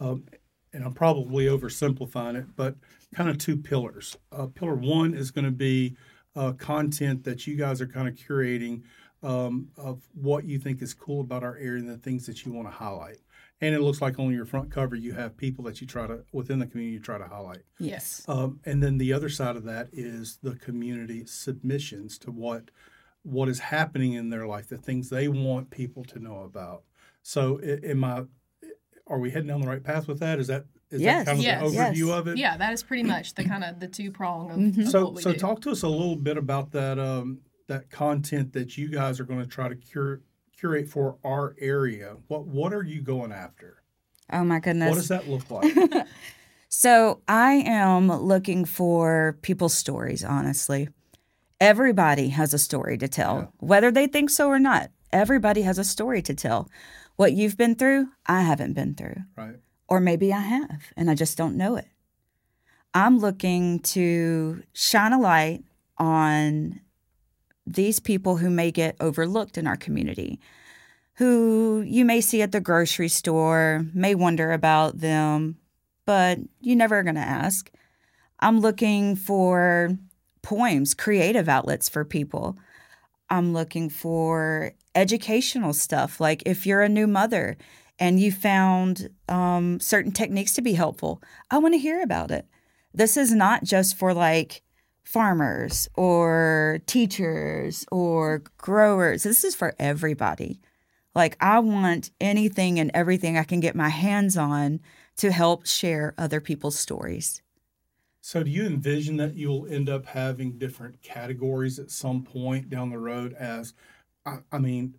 um, 0.00 0.24
and 0.72 0.84
I'm 0.84 0.94
probably 0.94 1.46
oversimplifying 1.46 2.36
it, 2.36 2.46
but 2.56 2.76
kind 3.14 3.28
of 3.28 3.38
two 3.38 3.56
pillars. 3.56 4.16
Uh, 4.30 4.46
pillar 4.46 4.74
one 4.74 5.14
is 5.14 5.30
going 5.30 5.44
to 5.44 5.50
be 5.50 5.96
uh, 6.34 6.52
content 6.52 7.24
that 7.24 7.46
you 7.46 7.56
guys 7.56 7.80
are 7.80 7.86
kind 7.86 8.08
of 8.08 8.14
curating 8.14 8.82
um, 9.22 9.68
of 9.76 10.02
what 10.14 10.44
you 10.44 10.58
think 10.58 10.82
is 10.82 10.94
cool 10.94 11.20
about 11.20 11.44
our 11.44 11.56
area 11.56 11.78
and 11.80 11.88
the 11.88 11.98
things 11.98 12.26
that 12.26 12.44
you 12.44 12.52
want 12.52 12.66
to 12.66 12.72
highlight. 12.72 13.18
And 13.60 13.74
it 13.76 13.80
looks 13.80 14.00
like 14.02 14.18
on 14.18 14.32
your 14.32 14.44
front 14.46 14.72
cover 14.72 14.96
you 14.96 15.12
have 15.12 15.36
people 15.36 15.62
that 15.66 15.80
you 15.80 15.86
try 15.86 16.06
to 16.08 16.24
within 16.32 16.58
the 16.58 16.66
community 16.66 16.94
you 16.94 17.00
try 17.00 17.18
to 17.18 17.28
highlight. 17.28 17.60
Yes. 17.78 18.24
Um, 18.26 18.58
and 18.64 18.82
then 18.82 18.98
the 18.98 19.12
other 19.12 19.28
side 19.28 19.54
of 19.54 19.62
that 19.64 19.88
is 19.92 20.38
the 20.42 20.56
community 20.56 21.24
submissions 21.26 22.18
to 22.20 22.30
what 22.32 22.70
what 23.24 23.48
is 23.48 23.60
happening 23.60 24.14
in 24.14 24.30
their 24.30 24.48
life, 24.48 24.66
the 24.68 24.76
things 24.76 25.08
they 25.08 25.28
want 25.28 25.70
people 25.70 26.02
to 26.02 26.18
know 26.18 26.40
about. 26.40 26.82
So, 27.22 27.60
i- 27.62 27.86
am 27.86 28.02
I? 28.02 28.24
Are 29.06 29.18
we 29.18 29.30
heading 29.30 29.48
down 29.48 29.60
the 29.60 29.66
right 29.66 29.82
path 29.82 30.06
with 30.08 30.20
that? 30.20 30.38
Is 30.38 30.46
that 30.48 30.64
is 30.90 31.00
Yes. 31.00 31.24
that 31.24 31.36
kind 31.36 31.38
of 31.38 31.44
Yes. 31.44 31.60
the 31.60 31.66
overview 31.78 32.06
Yes. 32.08 32.18
of 32.18 32.28
it? 32.28 32.36
Yeah, 32.38 32.56
that 32.58 32.72
is 32.72 32.82
pretty 32.82 33.02
much 33.02 33.34
the 33.34 33.44
kind 33.44 33.64
of 33.64 33.80
the 33.80 33.88
two 33.88 34.10
prong 34.10 34.50
of, 34.50 34.78
of 34.78 34.88
So, 34.88 35.04
what 35.04 35.14
we 35.14 35.22
so 35.22 35.32
do. 35.32 35.38
talk 35.38 35.60
to 35.62 35.70
us 35.70 35.82
a 35.82 35.88
little 35.88 36.16
bit 36.16 36.36
about 36.36 36.70
that 36.72 36.98
um, 36.98 37.40
that 37.68 37.90
content 37.90 38.52
that 38.52 38.76
you 38.76 38.88
guys 38.88 39.18
are 39.20 39.24
going 39.24 39.40
to 39.40 39.46
try 39.46 39.68
to 39.68 39.74
cure, 39.76 40.20
curate 40.58 40.88
for 40.88 41.16
our 41.24 41.54
area. 41.58 42.16
What 42.28 42.46
what 42.46 42.72
are 42.74 42.82
you 42.84 43.00
going 43.02 43.32
after? 43.32 43.82
Oh 44.32 44.44
my 44.44 44.60
goodness. 44.60 44.90
What 44.90 44.96
does 44.96 45.08
that 45.08 45.28
look 45.28 45.50
like? 45.50 46.06
So 46.74 47.20
I 47.28 47.62
am 47.66 48.08
looking 48.10 48.64
for 48.64 49.36
people's 49.42 49.74
stories, 49.74 50.24
honestly. 50.24 50.88
Everybody 51.60 52.30
has 52.30 52.54
a 52.54 52.58
story 52.58 52.96
to 52.96 53.08
tell, 53.08 53.36
Yeah. 53.40 53.46
whether 53.58 53.90
they 53.90 54.06
think 54.06 54.30
so 54.30 54.48
or 54.48 54.58
not. 54.58 54.90
Everybody 55.12 55.62
has 55.62 55.78
a 55.78 55.84
story 55.84 56.22
to 56.22 56.32
tell. 56.34 56.70
What 57.22 57.34
you've 57.34 57.56
been 57.56 57.76
through, 57.76 58.08
I 58.26 58.40
haven't 58.40 58.72
been 58.72 58.96
through. 58.96 59.14
right. 59.36 59.54
Or 59.86 60.00
maybe 60.00 60.32
I 60.32 60.40
have, 60.40 60.92
and 60.96 61.08
I 61.08 61.14
just 61.14 61.38
don't 61.38 61.56
know 61.56 61.76
it. 61.76 61.86
I'm 62.94 63.20
looking 63.20 63.78
to 63.94 64.64
shine 64.72 65.12
a 65.12 65.20
light 65.20 65.62
on 65.98 66.80
these 67.64 68.00
people 68.00 68.38
who 68.38 68.50
may 68.50 68.72
get 68.72 68.96
overlooked 68.98 69.56
in 69.56 69.68
our 69.68 69.76
community, 69.76 70.40
who 71.14 71.84
you 71.86 72.04
may 72.04 72.20
see 72.20 72.42
at 72.42 72.50
the 72.50 72.60
grocery 72.60 73.06
store, 73.06 73.86
may 73.94 74.16
wonder 74.16 74.50
about 74.50 74.98
them, 74.98 75.58
but 76.04 76.40
you 76.60 76.74
never 76.74 76.98
are 76.98 77.04
going 77.04 77.14
to 77.14 77.20
ask. 77.20 77.70
I'm 78.40 78.58
looking 78.58 79.14
for 79.14 79.96
poems, 80.42 80.92
creative 80.92 81.48
outlets 81.48 81.88
for 81.88 82.04
people. 82.04 82.58
I'm 83.32 83.52
looking 83.52 83.88
for 83.88 84.74
educational 84.94 85.72
stuff. 85.72 86.20
Like 86.20 86.44
if 86.46 86.66
you're 86.66 86.82
a 86.82 86.88
new 86.88 87.08
mother, 87.08 87.56
and 87.98 88.18
you 88.18 88.32
found 88.32 89.10
um, 89.28 89.78
certain 89.78 90.10
techniques 90.10 90.54
to 90.54 90.60
be 90.60 90.72
helpful. 90.72 91.22
I 91.52 91.58
want 91.58 91.74
to 91.74 91.78
hear 91.78 92.02
about 92.02 92.32
it. 92.32 92.48
This 92.92 93.16
is 93.16 93.32
not 93.32 93.62
just 93.62 93.96
for 93.96 94.12
like 94.12 94.62
farmers 95.04 95.88
or 95.94 96.80
teachers 96.86 97.86
or 97.92 98.42
growers. 98.58 99.22
This 99.22 99.44
is 99.44 99.54
for 99.54 99.74
everybody. 99.78 100.60
Like, 101.14 101.36
I 101.40 101.60
want 101.60 102.10
anything 102.20 102.80
and 102.80 102.90
everything 102.92 103.38
I 103.38 103.44
can 103.44 103.60
get 103.60 103.76
my 103.76 103.90
hands 103.90 104.36
on 104.36 104.80
to 105.18 105.30
help 105.30 105.66
share 105.66 106.14
other 106.18 106.40
people's 106.40 106.78
stories. 106.78 107.42
So, 108.24 108.44
do 108.44 108.50
you 108.52 108.64
envision 108.64 109.16
that 109.16 109.34
you'll 109.34 109.66
end 109.66 109.90
up 109.90 110.06
having 110.06 110.56
different 110.56 111.02
categories 111.02 111.80
at 111.80 111.90
some 111.90 112.22
point 112.22 112.70
down 112.70 112.90
the 112.90 112.98
road? 112.98 113.32
As 113.32 113.74
I, 114.24 114.38
I 114.52 114.58
mean, 114.58 114.94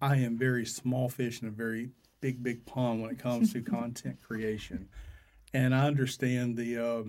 I 0.00 0.16
am 0.16 0.38
very 0.38 0.64
small 0.64 1.10
fish 1.10 1.42
in 1.42 1.48
a 1.48 1.50
very 1.50 1.90
big, 2.22 2.42
big 2.42 2.64
pond 2.64 3.02
when 3.02 3.10
it 3.10 3.18
comes 3.18 3.52
to 3.52 3.60
content 3.62 4.22
creation, 4.22 4.88
and 5.52 5.74
I 5.74 5.86
understand 5.86 6.56
the 6.56 6.78
uh, 6.78 7.02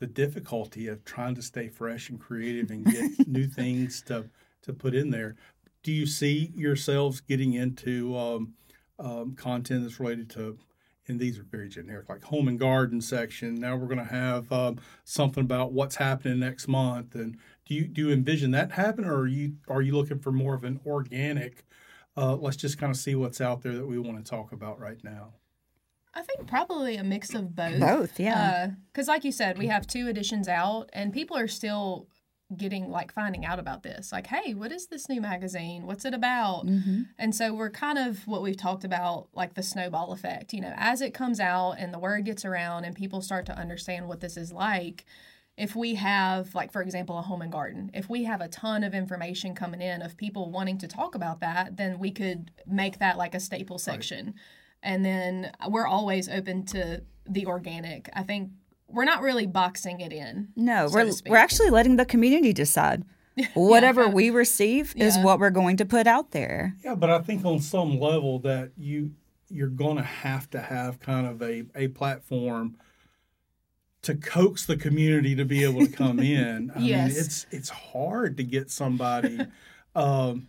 the 0.00 0.06
difficulty 0.06 0.86
of 0.88 1.02
trying 1.06 1.34
to 1.36 1.42
stay 1.42 1.68
fresh 1.68 2.10
and 2.10 2.20
creative 2.20 2.70
and 2.70 2.84
get 2.84 3.10
new 3.26 3.46
things 3.46 4.02
to 4.02 4.28
to 4.64 4.74
put 4.74 4.94
in 4.94 5.08
there. 5.08 5.34
Do 5.82 5.92
you 5.92 6.04
see 6.04 6.52
yourselves 6.54 7.22
getting 7.22 7.54
into 7.54 8.14
um, 8.18 8.52
um, 8.98 9.34
content 9.34 9.82
that's 9.82 9.98
related 9.98 10.28
to 10.30 10.58
and 11.08 11.18
these 11.18 11.38
are 11.38 11.44
very 11.44 11.68
generic, 11.68 12.08
like 12.08 12.24
home 12.24 12.48
and 12.48 12.58
garden 12.58 13.00
section. 13.00 13.54
Now 13.56 13.76
we're 13.76 13.86
going 13.86 13.98
to 13.98 14.04
have 14.04 14.50
um, 14.52 14.78
something 15.04 15.42
about 15.42 15.72
what's 15.72 15.96
happening 15.96 16.38
next 16.38 16.68
month. 16.68 17.14
And 17.14 17.36
do 17.66 17.74
you 17.74 17.86
do 17.86 18.08
you 18.08 18.12
envision 18.12 18.52
that 18.52 18.72
happen, 18.72 19.04
or 19.04 19.20
are 19.20 19.26
you 19.26 19.56
are 19.68 19.82
you 19.82 19.96
looking 19.96 20.18
for 20.18 20.32
more 20.32 20.54
of 20.54 20.64
an 20.64 20.80
organic? 20.86 21.64
Uh, 22.16 22.36
let's 22.36 22.56
just 22.56 22.78
kind 22.78 22.90
of 22.90 22.96
see 22.96 23.14
what's 23.14 23.40
out 23.40 23.62
there 23.62 23.74
that 23.74 23.86
we 23.86 23.98
want 23.98 24.22
to 24.24 24.30
talk 24.30 24.52
about 24.52 24.78
right 24.78 25.02
now. 25.02 25.32
I 26.14 26.22
think 26.22 26.46
probably 26.46 26.96
a 26.96 27.04
mix 27.04 27.34
of 27.34 27.56
both. 27.56 27.80
Both, 27.80 28.20
yeah. 28.20 28.72
Because, 28.92 29.08
uh, 29.08 29.12
like 29.12 29.24
you 29.24 29.32
said, 29.32 29.56
we 29.56 29.68
have 29.68 29.86
two 29.86 30.08
editions 30.08 30.46
out, 30.46 30.90
and 30.92 31.10
people 31.10 31.38
are 31.38 31.48
still 31.48 32.06
getting 32.56 32.90
like 32.90 33.12
finding 33.12 33.44
out 33.44 33.58
about 33.58 33.82
this. 33.82 34.12
Like 34.12 34.26
hey 34.26 34.54
what 34.54 34.72
is 34.72 34.86
this 34.86 35.08
new 35.08 35.20
magazine? 35.20 35.86
What's 35.86 36.04
it 36.04 36.14
about? 36.14 36.66
Mm-hmm. 36.66 37.02
and 37.18 37.34
so 37.34 37.52
we're 37.54 37.70
kind 37.70 37.98
of 37.98 38.26
what 38.26 38.42
we've 38.42 38.56
talked 38.56 38.84
about 38.84 39.28
like 39.34 39.54
the 39.54 39.62
snowball 39.62 40.12
effect. 40.12 40.52
You 40.52 40.60
know 40.60 40.72
as 40.76 41.00
it 41.00 41.14
comes 41.14 41.40
out 41.40 41.72
and 41.72 41.92
the 41.92 41.98
word 41.98 42.24
gets 42.24 42.44
around 42.44 42.84
and 42.84 42.94
people 42.94 43.20
start 43.20 43.46
to 43.46 43.58
understand 43.58 44.08
what 44.08 44.20
this 44.20 44.36
is 44.36 44.52
like 44.52 45.04
if 45.56 45.76
we 45.76 45.96
have 45.96 46.54
like 46.54 46.72
for 46.72 46.80
example 46.80 47.18
a 47.18 47.22
home 47.22 47.42
and 47.42 47.52
garden 47.52 47.90
if 47.92 48.08
we 48.08 48.24
have 48.24 48.40
a 48.40 48.48
ton 48.48 48.82
of 48.82 48.94
information 48.94 49.54
coming 49.54 49.82
in 49.82 50.00
of 50.00 50.16
people 50.16 50.50
wanting 50.50 50.78
to 50.78 50.88
talk 50.88 51.14
about 51.14 51.40
that 51.40 51.76
then 51.76 51.98
we 51.98 52.10
could 52.10 52.50
make 52.66 52.98
that 52.98 53.18
like 53.18 53.34
a 53.34 53.40
staple 53.40 53.78
section. 53.78 54.26
Right. 54.26 54.34
and 54.82 55.04
then 55.04 55.52
we're 55.68 55.86
always 55.86 56.28
open 56.28 56.64
to 56.66 57.02
the 57.26 57.46
organic. 57.46 58.08
I 58.14 58.22
think 58.24 58.50
we're 58.92 59.04
not 59.04 59.22
really 59.22 59.46
boxing 59.46 60.00
it 60.00 60.12
in. 60.12 60.48
No, 60.56 60.88
so 60.88 60.94
we're 60.94 61.12
we're 61.26 61.36
actually 61.36 61.70
letting 61.70 61.96
the 61.96 62.04
community 62.04 62.52
decide. 62.52 63.04
Whatever 63.54 64.04
yeah. 64.04 64.10
we 64.10 64.30
receive 64.44 64.94
is 64.96 65.16
yeah. 65.16 65.24
what 65.24 65.38
we're 65.38 65.50
going 65.50 65.78
to 65.78 65.84
put 65.84 66.06
out 66.06 66.32
there. 66.32 66.76
Yeah, 66.84 66.94
but 66.94 67.10
I 67.10 67.20
think 67.20 67.44
on 67.44 67.60
some 67.60 67.98
level 67.98 68.38
that 68.40 68.72
you 68.76 69.12
you're 69.48 69.68
going 69.68 69.96
to 69.96 70.02
have 70.02 70.48
to 70.50 70.60
have 70.60 71.00
kind 71.00 71.26
of 71.26 71.42
a 71.42 71.64
a 71.74 71.88
platform 71.88 72.76
to 74.02 74.16
coax 74.16 74.66
the 74.66 74.76
community 74.76 75.34
to 75.36 75.44
be 75.44 75.62
able 75.64 75.86
to 75.86 75.92
come 75.92 76.18
in. 76.20 76.72
I 76.74 76.80
yes. 76.80 77.08
mean, 77.08 77.20
it's 77.20 77.46
it's 77.50 77.68
hard 77.68 78.36
to 78.36 78.44
get 78.44 78.70
somebody 78.70 79.46
um, 79.94 80.48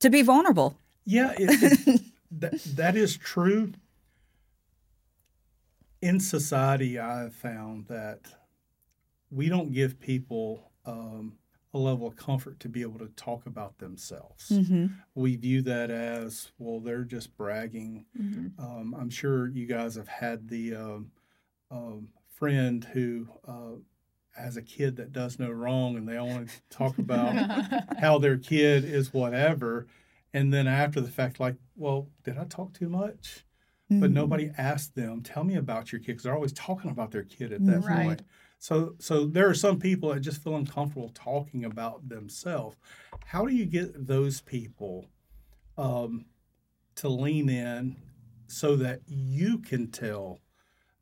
to 0.00 0.10
be 0.10 0.22
vulnerable. 0.22 0.76
Yeah, 1.04 1.32
it, 1.38 1.86
it, 1.86 2.00
that 2.32 2.62
that 2.76 2.96
is 2.96 3.16
true 3.16 3.72
in 6.02 6.20
society, 6.20 6.98
I've 6.98 7.34
found 7.34 7.86
that 7.86 8.20
we 9.30 9.48
don't 9.48 9.72
give 9.72 9.98
people 10.00 10.72
um, 10.84 11.38
a 11.72 11.78
level 11.78 12.06
of 12.06 12.16
comfort 12.16 12.60
to 12.60 12.68
be 12.68 12.82
able 12.82 12.98
to 12.98 13.08
talk 13.16 13.46
about 13.46 13.78
themselves. 13.78 14.50
Mm-hmm. 14.50 14.86
We 15.14 15.36
view 15.36 15.62
that 15.62 15.90
as, 15.90 16.50
well, 16.58 16.80
they're 16.80 17.04
just 17.04 17.36
bragging. 17.36 18.04
Mm-hmm. 18.20 18.62
Um, 18.62 18.94
I'm 18.98 19.08
sure 19.08 19.48
you 19.48 19.66
guys 19.66 19.94
have 19.94 20.08
had 20.08 20.48
the 20.48 20.74
um, 20.74 21.12
um 21.70 22.08
friend 22.36 22.84
who 22.92 23.28
uh, 23.46 23.78
has 24.34 24.56
a 24.56 24.62
kid 24.62 24.96
that 24.96 25.12
does 25.12 25.38
no 25.38 25.48
wrong 25.50 25.96
and 25.96 26.08
they 26.08 26.16
only 26.16 26.46
talk 26.70 26.98
about 26.98 27.34
how 28.00 28.18
their 28.18 28.36
kid 28.36 28.84
is 28.84 29.14
whatever. 29.14 29.86
And 30.34 30.52
then 30.52 30.66
after 30.66 31.00
the 31.00 31.10
fact, 31.10 31.38
like, 31.38 31.56
well, 31.76 32.08
did 32.24 32.38
I 32.38 32.44
talk 32.44 32.72
too 32.74 32.88
much? 32.88 33.44
Mm-hmm. 33.92 34.00
but 34.00 34.10
nobody 34.10 34.50
asked 34.56 34.94
them, 34.94 35.22
"Tell 35.22 35.44
me 35.44 35.56
about 35.56 35.92
your 35.92 36.00
kid," 36.00 36.08
because 36.08 36.24
they're 36.24 36.34
always 36.34 36.52
talking 36.52 36.90
about 36.90 37.10
their 37.10 37.24
kid 37.24 37.52
at 37.52 37.64
that 37.66 37.84
right. 37.84 38.06
point. 38.06 38.22
So, 38.58 38.94
so 39.00 39.26
there 39.26 39.48
are 39.48 39.54
some 39.54 39.80
people 39.80 40.14
that 40.14 40.20
just 40.20 40.42
feel 40.42 40.54
uncomfortable 40.54 41.10
talking 41.14 41.64
about 41.64 42.08
themselves. 42.08 42.76
How 43.24 43.44
do 43.44 43.52
you 43.52 43.66
get 43.66 44.06
those 44.06 44.40
people 44.40 45.06
um, 45.76 46.26
to 46.94 47.08
lean 47.08 47.48
in 47.48 47.96
so 48.46 48.76
that 48.76 49.00
you 49.06 49.58
can 49.58 49.90
tell 49.90 50.38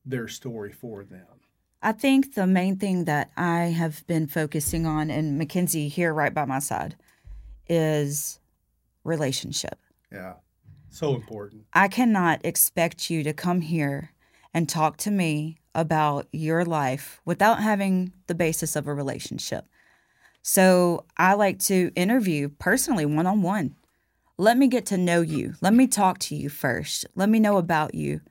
their 0.07 0.27
story 0.27 0.73
for 0.73 1.05
them? 1.05 1.27
I 1.83 1.93
think 1.93 2.35
the 2.35 2.47
main 2.47 2.77
thing 2.77 3.05
that 3.05 3.31
I 3.37 3.65
have 3.65 4.07
been 4.07 4.27
focusing 4.27 4.87
on, 4.87 5.11
and 5.11 5.37
Mackenzie 5.39 5.89
here 5.89 6.15
right 6.15 6.33
by 6.33 6.47
my 6.47 6.61
side, 6.61 6.97
is 7.69 8.41
relationship. 9.05 9.79
Yeah. 10.13 10.35
So 10.91 11.15
important. 11.15 11.65
I 11.73 11.89
cannot 11.89 12.45
expect 12.45 13.11
you 13.11 13.23
to 13.23 13.33
come 13.33 13.61
here 13.61 14.13
and 14.53 14.69
talk 14.69 14.97
to 14.99 15.11
me 15.11 15.59
about 15.75 16.27
your 16.33 16.65
life 16.65 17.21
without 17.25 17.63
having 17.63 18.13
the 18.27 18.35
basis 18.35 18.75
of 18.77 18.87
a 18.87 18.95
relationship. 18.95 19.67
So 20.43 21.05
I 21.17 21.35
like 21.35 21.59
to 21.61 21.93
interview 21.95 22.49
personally, 22.49 23.07
one 23.07 23.27
on 23.27 23.43
one. 23.43 23.77
Let 24.37 24.57
me 24.57 24.69
get 24.69 24.87
to 24.87 24.97
know 24.97 25.21
you. 25.21 25.55
Let 25.61 25.75
me 25.75 25.87
talk 25.87 26.19
to 26.21 26.35
you 26.35 26.49
first. 26.49 27.07
Let 27.15 27.29
me 27.29 27.39
know 27.39 27.59
about 27.59 27.95
you. 27.95 28.23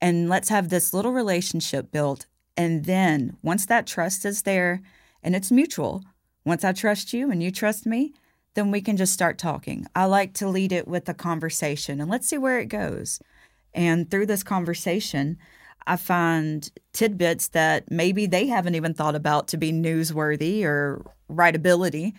And 0.00 0.28
let's 0.28 0.48
have 0.48 0.68
this 0.68 0.94
little 0.94 1.12
relationship 1.12 1.90
built. 1.90 2.26
And 2.56 2.84
then 2.84 3.36
once 3.42 3.66
that 3.66 3.86
trust 3.86 4.24
is 4.24 4.42
there 4.42 4.80
and 5.22 5.34
it's 5.34 5.50
mutual, 5.50 6.04
once 6.44 6.64
I 6.64 6.72
trust 6.72 7.12
you 7.12 7.30
and 7.30 7.42
you 7.42 7.50
trust 7.50 7.86
me, 7.86 8.14
then 8.58 8.72
we 8.72 8.80
can 8.80 8.96
just 8.96 9.12
start 9.12 9.38
talking. 9.38 9.86
I 9.94 10.06
like 10.06 10.34
to 10.34 10.48
lead 10.48 10.72
it 10.72 10.88
with 10.88 11.08
a 11.08 11.14
conversation 11.14 12.00
and 12.00 12.10
let's 12.10 12.28
see 12.28 12.38
where 12.38 12.58
it 12.58 12.66
goes. 12.66 13.20
And 13.72 14.10
through 14.10 14.26
this 14.26 14.42
conversation, 14.42 15.38
I 15.86 15.94
find 15.94 16.68
tidbits 16.92 17.46
that 17.50 17.88
maybe 17.88 18.26
they 18.26 18.48
haven't 18.48 18.74
even 18.74 18.94
thought 18.94 19.14
about 19.14 19.46
to 19.48 19.56
be 19.56 19.70
newsworthy 19.70 20.64
or 20.64 21.06
writability. 21.30 22.14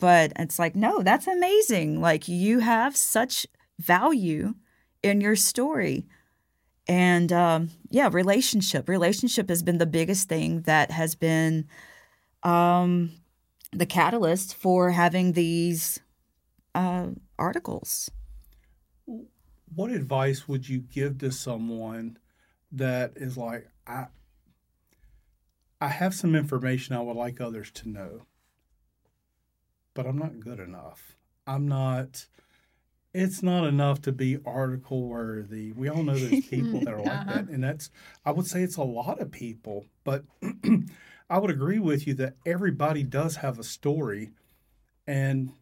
But 0.00 0.32
it's 0.36 0.58
like, 0.58 0.74
no, 0.74 1.02
that's 1.02 1.26
amazing. 1.26 2.00
Like 2.00 2.26
you 2.26 2.60
have 2.60 2.96
such 2.96 3.46
value 3.78 4.54
in 5.02 5.20
your 5.20 5.36
story. 5.36 6.06
And 6.88 7.30
um, 7.34 7.68
yeah, 7.90 8.08
relationship. 8.10 8.88
Relationship 8.88 9.50
has 9.50 9.62
been 9.62 9.76
the 9.76 9.84
biggest 9.84 10.26
thing 10.26 10.62
that 10.62 10.90
has 10.90 11.14
been 11.14 11.68
um, 12.42 13.10
the 13.76 13.86
catalyst 13.86 14.54
for 14.54 14.90
having 14.92 15.32
these 15.32 16.00
uh, 16.74 17.08
articles. 17.38 18.10
What 19.74 19.90
advice 19.90 20.48
would 20.48 20.68
you 20.68 20.78
give 20.78 21.18
to 21.18 21.30
someone 21.30 22.18
that 22.72 23.12
is 23.16 23.36
like, 23.36 23.68
I, 23.86 24.06
I 25.80 25.88
have 25.88 26.14
some 26.14 26.34
information 26.34 26.96
I 26.96 27.00
would 27.00 27.16
like 27.16 27.40
others 27.40 27.70
to 27.72 27.88
know, 27.88 28.22
but 29.94 30.06
I'm 30.06 30.18
not 30.18 30.40
good 30.40 30.58
enough. 30.58 31.16
I'm 31.46 31.68
not. 31.68 32.26
It's 33.14 33.42
not 33.42 33.66
enough 33.66 34.02
to 34.02 34.12
be 34.12 34.38
article 34.44 35.08
worthy. 35.08 35.72
We 35.72 35.88
all 35.88 36.02
know 36.02 36.14
there's 36.14 36.46
people 36.46 36.80
that 36.80 36.92
are 36.92 36.98
like 36.98 37.08
uh-huh. 37.08 37.32
that, 37.34 37.48
and 37.50 37.62
that's. 37.62 37.90
I 38.24 38.32
would 38.32 38.46
say 38.46 38.62
it's 38.62 38.76
a 38.76 38.82
lot 38.82 39.20
of 39.20 39.30
people, 39.30 39.86
but 40.04 40.24
I 41.28 41.38
would 41.38 41.50
agree 41.50 41.78
with 41.78 42.06
you 42.06 42.14
that 42.14 42.36
everybody 42.44 43.02
does 43.02 43.36
have 43.36 43.58
a 43.58 43.64
story. 43.64 44.30
And 45.06 45.52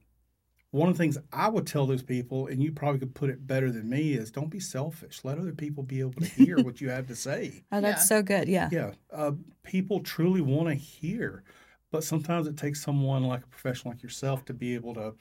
one 0.70 0.88
of 0.88 0.96
the 0.96 1.02
things 1.02 1.18
I 1.32 1.48
would 1.48 1.66
tell 1.66 1.86
those 1.86 2.02
people, 2.02 2.48
and 2.48 2.62
you 2.62 2.72
probably 2.72 2.98
could 2.98 3.14
put 3.14 3.30
it 3.30 3.46
better 3.46 3.70
than 3.70 3.88
me, 3.88 4.14
is 4.14 4.30
don't 4.30 4.50
be 4.50 4.60
selfish. 4.60 5.20
Let 5.24 5.38
other 5.38 5.52
people 5.52 5.82
be 5.82 6.00
able 6.00 6.20
to 6.20 6.26
hear 6.26 6.60
what 6.60 6.80
you 6.80 6.90
have 6.90 7.06
to 7.08 7.16
say. 7.16 7.62
Oh, 7.72 7.80
that's 7.80 8.02
yeah. 8.02 8.06
so 8.06 8.22
good. 8.22 8.48
Yeah. 8.48 8.68
Yeah. 8.70 8.90
Uh, 9.12 9.32
people 9.62 10.00
truly 10.00 10.40
want 10.40 10.68
to 10.68 10.74
hear, 10.74 11.42
but 11.90 12.04
sometimes 12.04 12.46
it 12.46 12.56
takes 12.56 12.82
someone 12.82 13.24
like 13.24 13.42
a 13.42 13.48
professional 13.48 13.94
like 13.94 14.02
yourself 14.02 14.44
to 14.46 14.54
be 14.54 14.74
able 14.74 14.94
to 14.94 15.14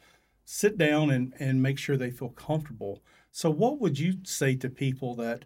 sit 0.46 0.78
down 0.78 1.10
and, 1.10 1.34
and 1.40 1.62
make 1.62 1.80
sure 1.80 1.98
they 1.98 2.12
feel 2.12 2.30
comfortable. 2.30 3.02
So, 3.32 3.50
what 3.50 3.80
would 3.80 3.98
you 3.98 4.18
say 4.24 4.56
to 4.58 4.70
people 4.70 5.16
that 5.16 5.46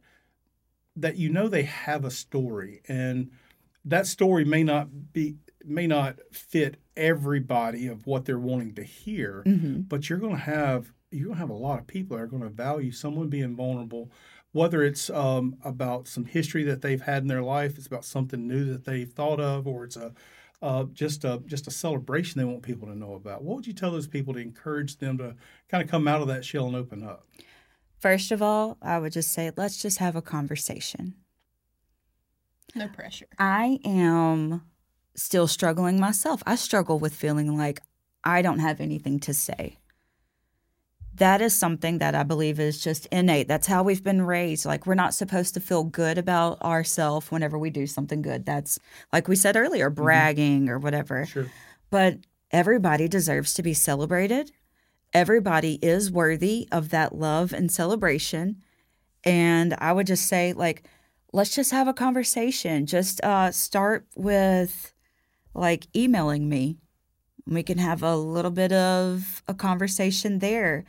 that 0.98 1.16
you 1.16 1.30
know 1.30 1.48
they 1.48 1.63
have 1.63 2.04
a 2.04 2.12
story 2.12 2.82
and 2.88 3.30
that 3.88 4.08
story 4.08 4.46
may 4.46 4.63
not 4.63 5.13
be 5.13 5.38
may 5.65 5.88
not 5.88 6.17
fit 6.32 6.77
everybody 6.96 7.88
of 7.88 8.08
what 8.08 8.25
they're 8.25 8.39
wanting 8.39 8.74
to 8.75 8.84
hear, 8.84 9.44
mm-hmm. 9.46 9.82
but 9.82 10.10
you're 10.10 10.20
going 10.20 10.36
to 10.36 10.41
have 10.41 10.94
you're 11.12 11.27
gonna 11.27 11.39
have 11.39 11.50
a 11.50 11.53
lot 11.53 11.79
of 11.79 11.88
people 11.88 12.17
that 12.17 12.24
are 12.24 12.27
gonna 12.27 12.50
value 12.50 12.91
someone 12.91 13.29
being 13.29 13.56
vulnerable, 13.56 14.12
whether 14.51 14.84
it's 14.84 15.10
um, 15.10 15.56
about 15.63 16.08
some 16.08 16.25
history 16.25 16.63
that 16.63 16.82
they've 16.82 17.01
had 17.01 17.22
in 17.22 17.27
their 17.27 17.44
life, 17.44 17.77
it's 17.77 17.88
about 17.88 18.06
something 18.06 18.48
new 18.48 18.65
that 18.65 18.86
they've 18.86 19.12
thought 19.12 19.39
of, 19.39 19.67
or 19.67 19.86
it's 19.86 19.96
a 19.96 20.13
uh, 20.62 20.84
just 20.94 21.24
a 21.24 21.41
just 21.46 21.67
a 21.67 21.72
celebration 21.72 22.39
they 22.39 22.46
want 22.46 22.63
people 22.63 22.88
to 22.88 22.96
know 22.96 23.13
about. 23.13 23.44
What 23.44 23.56
would 23.56 23.67
you 23.67 23.74
tell 23.74 23.91
those 23.91 24.08
people 24.08 24.34
to 24.34 24.39
encourage 24.39 24.98
them 24.98 25.17
to 25.20 25.36
kind 25.70 25.84
of 25.84 25.89
come 25.89 26.08
out 26.08 26.22
of 26.22 26.27
that 26.27 26.44
shell 26.44 26.67
and 26.67 26.75
open 26.75 27.03
up? 27.03 27.25
First 28.00 28.32
of 28.32 28.41
all, 28.41 28.77
I 28.82 29.00
would 29.00 29.13
just 29.13 29.32
say, 29.32 29.51
let's 29.56 29.82
just 29.82 29.98
have 30.00 30.15
a 30.15 30.22
conversation. 30.22 31.15
No 32.75 32.88
pressure. 32.88 33.27
I 33.39 33.79
am 33.86 34.63
still 35.15 35.47
struggling 35.47 36.00
myself. 36.00 36.43
I 36.45 36.55
struggle 36.55 37.00
with 37.00 37.13
feeling 37.13 37.57
like 37.57 37.81
I 38.24 38.41
don't 38.41 38.59
have 38.59 38.79
anything 38.79 39.19
to 39.21 39.33
say. 39.33 39.77
That 41.15 41.41
is 41.41 41.55
something 41.55 41.97
that 41.97 42.13
I 42.13 42.21
believe 42.21 42.59
is 42.59 42.79
just 42.79 43.07
innate. 43.07 43.47
That's 43.47 43.65
how 43.65 43.81
we've 43.81 44.03
been 44.03 44.21
raised. 44.21 44.67
Like, 44.67 44.86
we're 44.86 44.93
not 44.93 45.15
supposed 45.15 45.55
to 45.55 45.59
feel 45.59 45.83
good 45.83 46.19
about 46.19 46.62
ourselves 46.62 47.31
whenever 47.31 47.57
we 47.57 47.71
do 47.71 47.88
something 47.88 48.21
good. 48.21 48.45
That's, 48.45 48.77
like 49.12 49.27
we 49.27 49.36
said 49.36 49.55
earlier, 49.55 49.89
mm-hmm. 49.89 50.03
bragging 50.03 50.69
or 50.69 50.77
whatever. 50.77 51.25
Sure. 51.25 51.47
But 51.89 52.19
everybody 52.51 53.07
deserves 53.07 53.55
to 53.55 53.63
be 53.63 53.74
celebrated. 53.74 54.51
Everybody 55.12 55.79
is 55.81 56.12
worthy 56.12 56.67
of 56.71 56.89
that 56.89 57.15
love 57.15 57.51
and 57.51 57.71
celebration. 57.71 58.62
And 59.24 59.74
I 59.79 59.93
would 59.93 60.05
just 60.05 60.27
say, 60.27 60.53
like, 60.53 60.83
let's 61.34 61.55
just 61.55 61.72
have 61.72 61.88
a 61.88 61.93
conversation. 61.93 62.86
Just 62.86 63.24
uh, 63.24 63.51
start 63.51 64.07
with 64.15 64.93
like 65.53 65.88
emailing 65.96 66.50
me. 66.50 66.77
We 67.46 67.63
can 67.63 67.77
have 67.77 68.03
a 68.03 68.15
little 68.15 68.51
bit 68.51 68.72
of 68.72 69.41
a 69.48 69.53
conversation 69.53 70.39
there. 70.39 70.86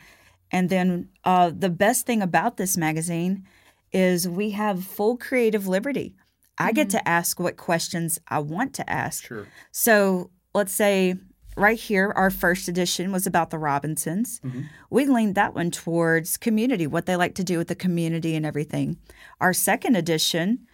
And 0.51 0.71
then 0.71 1.11
uh, 1.25 1.51
the 1.57 1.71
best 1.71 2.07
thing 2.07 2.23
about 2.23 2.57
this 2.57 2.77
magazine 2.77 3.47
is 3.93 4.29
we 4.29 4.51
have 4.51 4.85
full 4.85 5.17
creative 5.17 5.67
liberty. 5.67 6.17
I 6.59 6.73
get 6.73 6.91
to 6.91 7.09
ask 7.09 7.39
what 7.39 7.57
questions 7.57 8.19
I 8.27 8.41
want 8.41 8.75
to 8.75 8.91
ask. 8.91 9.25
Sure. 9.27 9.47
So 9.71 10.31
let's 10.55 10.73
say 10.73 11.15
right 11.59 11.79
here, 11.79 12.13
our 12.17 12.31
first 12.31 12.69
edition 12.69 13.13
was 13.13 13.27
about 13.27 13.51
the 13.51 13.59
Robinsons. 13.59 14.41
Mm-hmm. 14.41 14.63
We 14.91 15.07
leaned 15.07 15.35
that 15.35 15.55
one 15.55 15.71
towards 15.71 16.37
community, 16.37 16.87
what 16.87 17.07
they 17.07 17.17
like 17.17 17.35
to 17.37 17.45
do 17.45 17.59
with 17.59 17.69
the 17.69 17.75
community 17.75 18.35
and 18.35 18.47
everything. 18.47 18.99
Our 19.41 19.53
second 19.53 19.97
edition, 19.97 20.67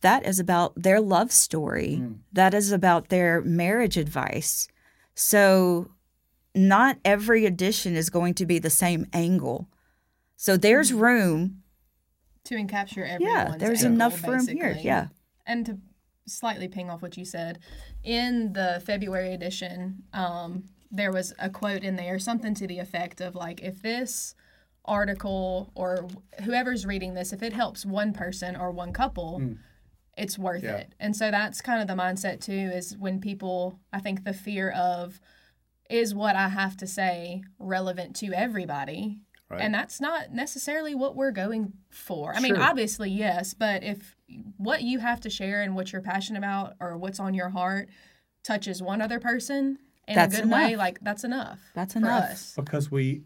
that 0.00 0.26
is 0.26 0.38
about 0.38 0.80
their 0.80 1.00
love 1.00 1.32
story, 1.32 1.98
mm. 2.00 2.18
that 2.32 2.54
is 2.54 2.72
about 2.72 3.08
their 3.08 3.40
marriage 3.42 3.96
advice. 3.96 4.68
So 5.14 5.90
not 6.54 6.98
every 7.04 7.46
edition 7.46 7.96
is 7.96 8.10
going 8.10 8.34
to 8.34 8.46
be 8.46 8.58
the 8.58 8.70
same 8.70 9.06
angle. 9.12 9.68
So 10.36 10.56
there's 10.56 10.90
mm-hmm. 10.90 11.00
room. 11.00 11.62
To 12.44 12.54
encapture 12.54 13.08
everyone's 13.08 13.20
Yeah, 13.20 13.56
there's 13.58 13.84
angle, 13.84 13.94
enough 13.94 14.26
room 14.26 14.46
here. 14.46 14.78
Yeah. 14.80 15.08
and 15.46 15.66
to 15.66 15.78
slightly 16.26 16.68
ping 16.68 16.90
off 16.90 17.02
what 17.02 17.16
you 17.16 17.24
said, 17.24 17.58
in 18.02 18.52
the 18.52 18.82
February 18.84 19.32
edition, 19.32 20.02
um, 20.12 20.64
there 20.90 21.12
was 21.12 21.32
a 21.38 21.50
quote 21.50 21.82
in 21.82 21.96
there, 21.96 22.18
something 22.18 22.54
to 22.54 22.66
the 22.66 22.78
effect 22.78 23.20
of 23.20 23.34
like, 23.34 23.60
if 23.62 23.82
this 23.82 24.34
article 24.84 25.72
or 25.74 26.06
whoever's 26.44 26.86
reading 26.86 27.14
this, 27.14 27.32
if 27.32 27.42
it 27.42 27.52
helps 27.52 27.84
one 27.84 28.12
person 28.12 28.54
or 28.56 28.70
one 28.70 28.92
couple, 28.92 29.42
it's 30.16 30.38
worth 30.38 30.62
Yeah. 30.62 30.76
it. 30.76 30.94
And 31.00 31.14
so 31.16 31.30
that's 31.30 31.60
kind 31.60 31.82
of 31.82 31.88
the 31.88 32.00
mindset 32.00 32.40
too, 32.40 32.52
is 32.52 32.96
when 32.96 33.20
people, 33.20 33.80
I 33.92 34.00
think 34.00 34.24
the 34.24 34.32
fear 34.32 34.70
of, 34.70 35.20
is 35.90 36.14
what 36.14 36.34
I 36.36 36.48
have 36.48 36.76
to 36.78 36.86
say 36.86 37.42
relevant 37.58 38.16
to 38.16 38.32
everybody? 38.32 39.20
Right. 39.48 39.60
And 39.60 39.72
that's 39.72 40.00
not 40.00 40.32
necessarily 40.32 40.94
what 40.94 41.14
we're 41.14 41.30
going 41.30 41.72
for. 41.88 42.34
I 42.34 42.40
mean, 42.40 42.56
obviously, 42.56 43.10
yes, 43.10 43.54
but 43.54 43.84
if 43.84 44.16
what 44.56 44.82
you 44.82 44.98
have 44.98 45.20
to 45.20 45.30
share 45.30 45.62
and 45.62 45.76
what 45.76 45.92
you're 45.92 46.02
passionate 46.02 46.38
about 46.38 46.74
or 46.80 46.96
what's 46.96 47.20
on 47.20 47.32
your 47.32 47.50
heart 47.50 47.88
touches 48.42 48.82
one 48.82 49.00
other 49.00 49.20
person 49.20 49.78
in 50.08 50.14
That's 50.16 50.38
a 50.38 50.42
good 50.42 50.50
way, 50.50 50.76
like 50.76 50.98
that's 51.00 51.22
enough. 51.22 51.60
That's 51.74 51.92
for 51.92 52.00
enough. 52.00 52.30
us. 52.30 52.52
because 52.56 52.90
we 52.90 53.22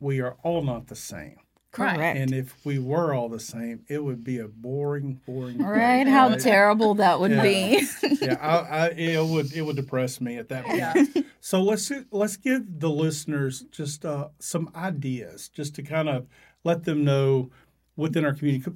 we 0.00 0.20
are 0.20 0.36
all 0.42 0.62
not 0.62 0.88
the 0.88 0.96
same. 0.96 1.36
Right. 1.78 1.96
Correct. 1.96 2.18
And 2.18 2.34
if 2.34 2.54
we 2.66 2.78
were 2.78 3.14
all 3.14 3.30
the 3.30 3.40
same, 3.40 3.84
it 3.88 4.04
would 4.04 4.22
be 4.22 4.38
a 4.40 4.46
boring, 4.48 5.20
boring. 5.26 5.56
place, 5.56 5.68
Right? 5.68 6.06
How 6.06 6.28
right? 6.28 6.38
terrible 6.38 6.94
that 6.96 7.18
would 7.18 7.30
Yeah. 7.30 7.42
be. 7.42 7.86
yeah, 8.20 8.36
I, 8.40 8.56
I, 8.58 8.88
it 8.90 9.24
would 9.26 9.52
it 9.54 9.62
would 9.62 9.76
depress 9.76 10.20
me 10.20 10.36
at 10.36 10.48
that 10.50 10.66
point. 10.66 10.78
Yeah. 10.78 11.04
So 11.40 11.62
let's 11.62 11.90
let's 12.10 12.36
give 12.36 12.78
the 12.78 12.90
listeners 12.90 13.62
just 13.72 14.04
uh, 14.04 14.28
some 14.38 14.70
ideas, 14.76 15.48
just 15.48 15.74
to 15.76 15.82
kind 15.82 16.08
of 16.10 16.26
let 16.62 16.84
them 16.84 17.04
know 17.04 17.50
within 17.96 18.24
our 18.26 18.34
community. 18.34 18.70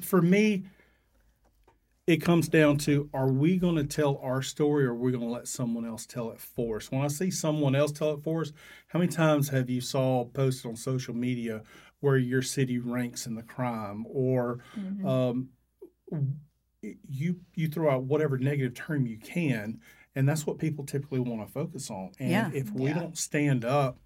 For 0.00 0.22
me, 0.22 0.64
it 2.06 2.22
comes 2.22 2.48
down 2.48 2.78
to: 2.78 3.08
Are 3.12 3.30
we 3.30 3.58
going 3.58 3.76
to 3.76 3.84
tell 3.84 4.18
our 4.22 4.42
story, 4.42 4.84
or 4.86 4.92
are 4.92 4.94
we 4.96 5.12
going 5.12 5.22
to 5.24 5.30
let 5.30 5.46
someone 5.46 5.84
else 5.86 6.06
tell 6.06 6.30
it 6.30 6.40
for 6.40 6.78
us? 6.78 6.90
When 6.90 7.02
I 7.02 7.08
see 7.08 7.30
someone 7.30 7.74
else 7.76 7.92
tell 7.92 8.12
it 8.14 8.22
for 8.24 8.40
us, 8.40 8.52
how 8.88 8.98
many 8.98 9.12
times 9.12 9.50
have 9.50 9.68
you 9.70 9.80
saw 9.80 10.24
posted 10.24 10.70
on 10.70 10.76
social 10.76 11.14
media 11.14 11.62
where 12.00 12.16
your 12.16 12.42
city 12.42 12.78
ranks 12.78 13.26
in 13.26 13.34
the 13.34 13.42
crime, 13.42 14.06
or 14.08 14.60
mm-hmm. 14.78 15.06
um, 15.06 15.48
you 17.08 17.36
you 17.54 17.68
throw 17.68 17.90
out 17.90 18.04
whatever 18.04 18.38
negative 18.38 18.74
term 18.74 19.06
you 19.06 19.18
can, 19.18 19.80
and 20.14 20.28
that's 20.28 20.46
what 20.46 20.58
people 20.58 20.84
typically 20.84 21.20
want 21.20 21.46
to 21.46 21.52
focus 21.52 21.90
on. 21.90 22.10
And 22.18 22.30
Yeah. 22.30 22.50
if 22.54 22.70
we 22.72 22.88
Yeah. 22.88 22.94
don't 22.94 23.18
stand 23.18 23.64
up 23.64 23.98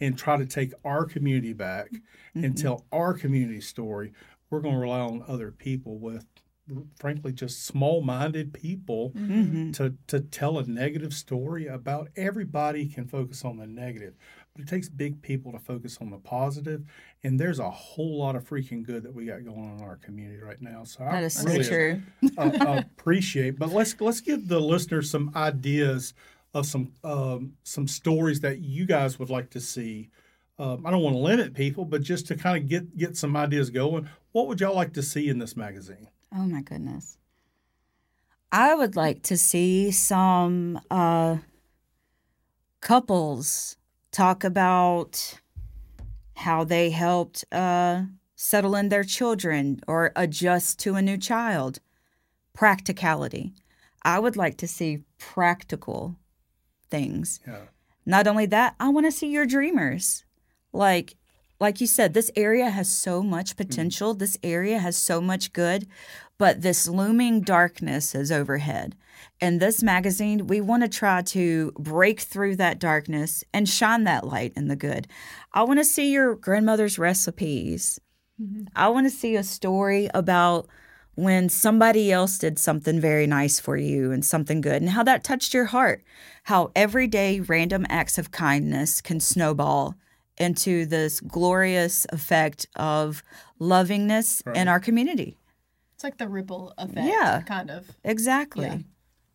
and 0.00 0.16
try 0.16 0.36
to 0.36 0.46
take 0.46 0.72
our 0.84 1.04
community 1.04 1.52
back 1.52 1.90
and 2.34 2.44
mm-hmm. 2.44 2.54
tell 2.54 2.86
our 2.92 3.12
community 3.14 3.60
story, 3.60 4.12
we're 4.48 4.60
going 4.60 4.74
to 4.74 4.80
rely 4.80 5.00
on 5.00 5.22
other 5.28 5.50
people 5.50 5.98
with 5.98 6.26
frankly 6.96 7.32
just 7.32 7.64
small-minded 7.64 8.52
people 8.52 9.10
mm-hmm. 9.10 9.72
to 9.72 9.94
to 10.06 10.20
tell 10.20 10.58
a 10.58 10.66
negative 10.66 11.12
story 11.12 11.66
about 11.66 12.08
everybody 12.16 12.86
can 12.86 13.06
focus 13.06 13.44
on 13.44 13.56
the 13.56 13.66
negative 13.66 14.14
but 14.60 14.68
it 14.68 14.70
takes 14.70 14.88
big 14.88 15.20
people 15.22 15.52
to 15.52 15.58
focus 15.58 15.98
on 16.00 16.10
the 16.10 16.18
positive 16.18 16.84
and 17.24 17.38
there's 17.40 17.58
a 17.58 17.70
whole 17.70 18.18
lot 18.18 18.36
of 18.36 18.48
freaking 18.48 18.82
good 18.82 19.02
that 19.02 19.14
we 19.14 19.24
got 19.26 19.44
going 19.44 19.58
on 19.70 19.78
in 19.78 19.82
our 19.84 19.96
community 19.96 20.40
right 20.42 20.60
now 20.60 20.84
so 20.84 21.00
That 21.04 21.14
I 21.14 21.22
is 21.22 21.34
so 21.34 21.44
really 21.48 21.64
true. 21.64 22.02
uh, 22.38 22.82
appreciate. 22.98 23.58
But 23.58 23.70
let's 23.70 23.98
let's 24.00 24.20
give 24.20 24.48
the 24.48 24.58
listeners 24.60 25.10
some 25.10 25.30
ideas 25.34 26.14
of 26.54 26.66
some 26.66 26.92
um, 27.04 27.54
some 27.62 27.86
stories 27.88 28.40
that 28.40 28.58
you 28.60 28.84
guys 28.86 29.18
would 29.18 29.30
like 29.30 29.50
to 29.50 29.60
see. 29.60 30.10
Um, 30.58 30.84
I 30.84 30.90
don't 30.90 31.02
want 31.02 31.14
to 31.14 31.20
limit 31.20 31.54
people, 31.54 31.84
but 31.86 32.02
just 32.02 32.26
to 32.28 32.36
kind 32.36 32.56
of 32.62 32.68
get 32.68 32.96
get 32.96 33.16
some 33.16 33.36
ideas 33.36 33.70
going. 33.70 34.08
What 34.32 34.46
would 34.48 34.60
y'all 34.60 34.74
like 34.74 34.92
to 34.94 35.02
see 35.02 35.28
in 35.28 35.38
this 35.38 35.56
magazine? 35.56 36.08
Oh 36.34 36.44
my 36.46 36.60
goodness. 36.62 37.16
I 38.52 38.74
would 38.74 38.96
like 38.96 39.22
to 39.24 39.36
see 39.36 39.90
some 39.92 40.80
uh, 40.90 41.38
couples 42.80 43.76
talk 44.12 44.44
about 44.44 45.40
how 46.36 46.64
they 46.64 46.90
helped 46.90 47.44
uh, 47.52 48.02
settle 48.34 48.74
in 48.74 48.88
their 48.88 49.04
children 49.04 49.80
or 49.86 50.12
adjust 50.16 50.78
to 50.80 50.94
a 50.94 51.02
new 51.02 51.18
child. 51.18 51.78
Practicality. 52.54 53.54
I 54.02 54.18
would 54.18 54.36
like 54.36 54.56
to 54.58 54.68
see 54.68 55.04
practical 55.18 56.16
things. 56.90 57.40
Yeah, 57.46 57.66
Not 58.06 58.26
only 58.26 58.46
that, 58.46 58.74
I 58.80 58.88
want 58.88 59.06
to 59.06 59.12
see 59.12 59.30
your 59.30 59.46
dreamers. 59.46 60.24
Like 60.72 61.16
like 61.60 61.80
you 61.80 61.86
said, 61.86 62.14
this 62.14 62.30
area 62.34 62.70
has 62.70 62.90
so 62.90 63.22
much 63.22 63.50
mm-hmm. 63.50 63.68
potential. 63.68 64.14
This 64.14 64.38
area 64.42 64.78
has 64.78 64.96
so 64.96 65.20
much 65.20 65.52
good, 65.52 65.86
but 66.38 66.62
this 66.62 66.88
looming 66.88 67.42
darkness 67.42 68.14
is 68.14 68.32
overhead. 68.32 68.96
In 69.40 69.58
this 69.58 69.82
magazine, 69.82 70.46
we 70.46 70.60
want 70.60 70.82
to 70.82 70.88
try 70.88 71.20
to 71.22 71.72
break 71.78 72.20
through 72.20 72.56
that 72.56 72.78
darkness 72.78 73.44
and 73.52 73.68
shine 73.68 74.04
that 74.04 74.26
light 74.26 74.54
in 74.56 74.68
the 74.68 74.76
good. 74.76 75.06
I 75.52 75.62
want 75.64 75.78
to 75.78 75.84
see 75.84 76.10
your 76.10 76.34
grandmother's 76.34 76.98
recipes. 76.98 78.00
Mm-hmm. 78.40 78.64
I 78.74 78.88
want 78.88 79.06
to 79.06 79.10
see 79.10 79.36
a 79.36 79.44
story 79.44 80.08
about 80.14 80.66
when 81.16 81.50
somebody 81.50 82.10
else 82.10 82.38
did 82.38 82.58
something 82.58 82.98
very 82.98 83.26
nice 83.26 83.60
for 83.60 83.76
you 83.76 84.10
and 84.10 84.24
something 84.24 84.62
good 84.62 84.80
and 84.80 84.90
how 84.90 85.02
that 85.02 85.22
touched 85.22 85.52
your 85.52 85.66
heart. 85.66 86.02
How 86.44 86.70
everyday 86.74 87.40
random 87.40 87.84
acts 87.90 88.16
of 88.16 88.30
kindness 88.30 89.02
can 89.02 89.20
snowball 89.20 89.96
into 90.40 90.86
this 90.86 91.20
glorious 91.20 92.06
effect 92.12 92.66
of 92.76 93.22
lovingness 93.60 94.42
in 94.54 94.66
our 94.68 94.80
community. 94.80 95.36
It's 95.94 96.02
like 96.04 96.16
the 96.18 96.28
ripple 96.28 96.72
effect, 96.78 97.06
Yeah. 97.06 97.42
kind 97.42 97.70
of, 97.70 97.90
Exactly. 98.02 98.66
Yeah. 98.66 98.78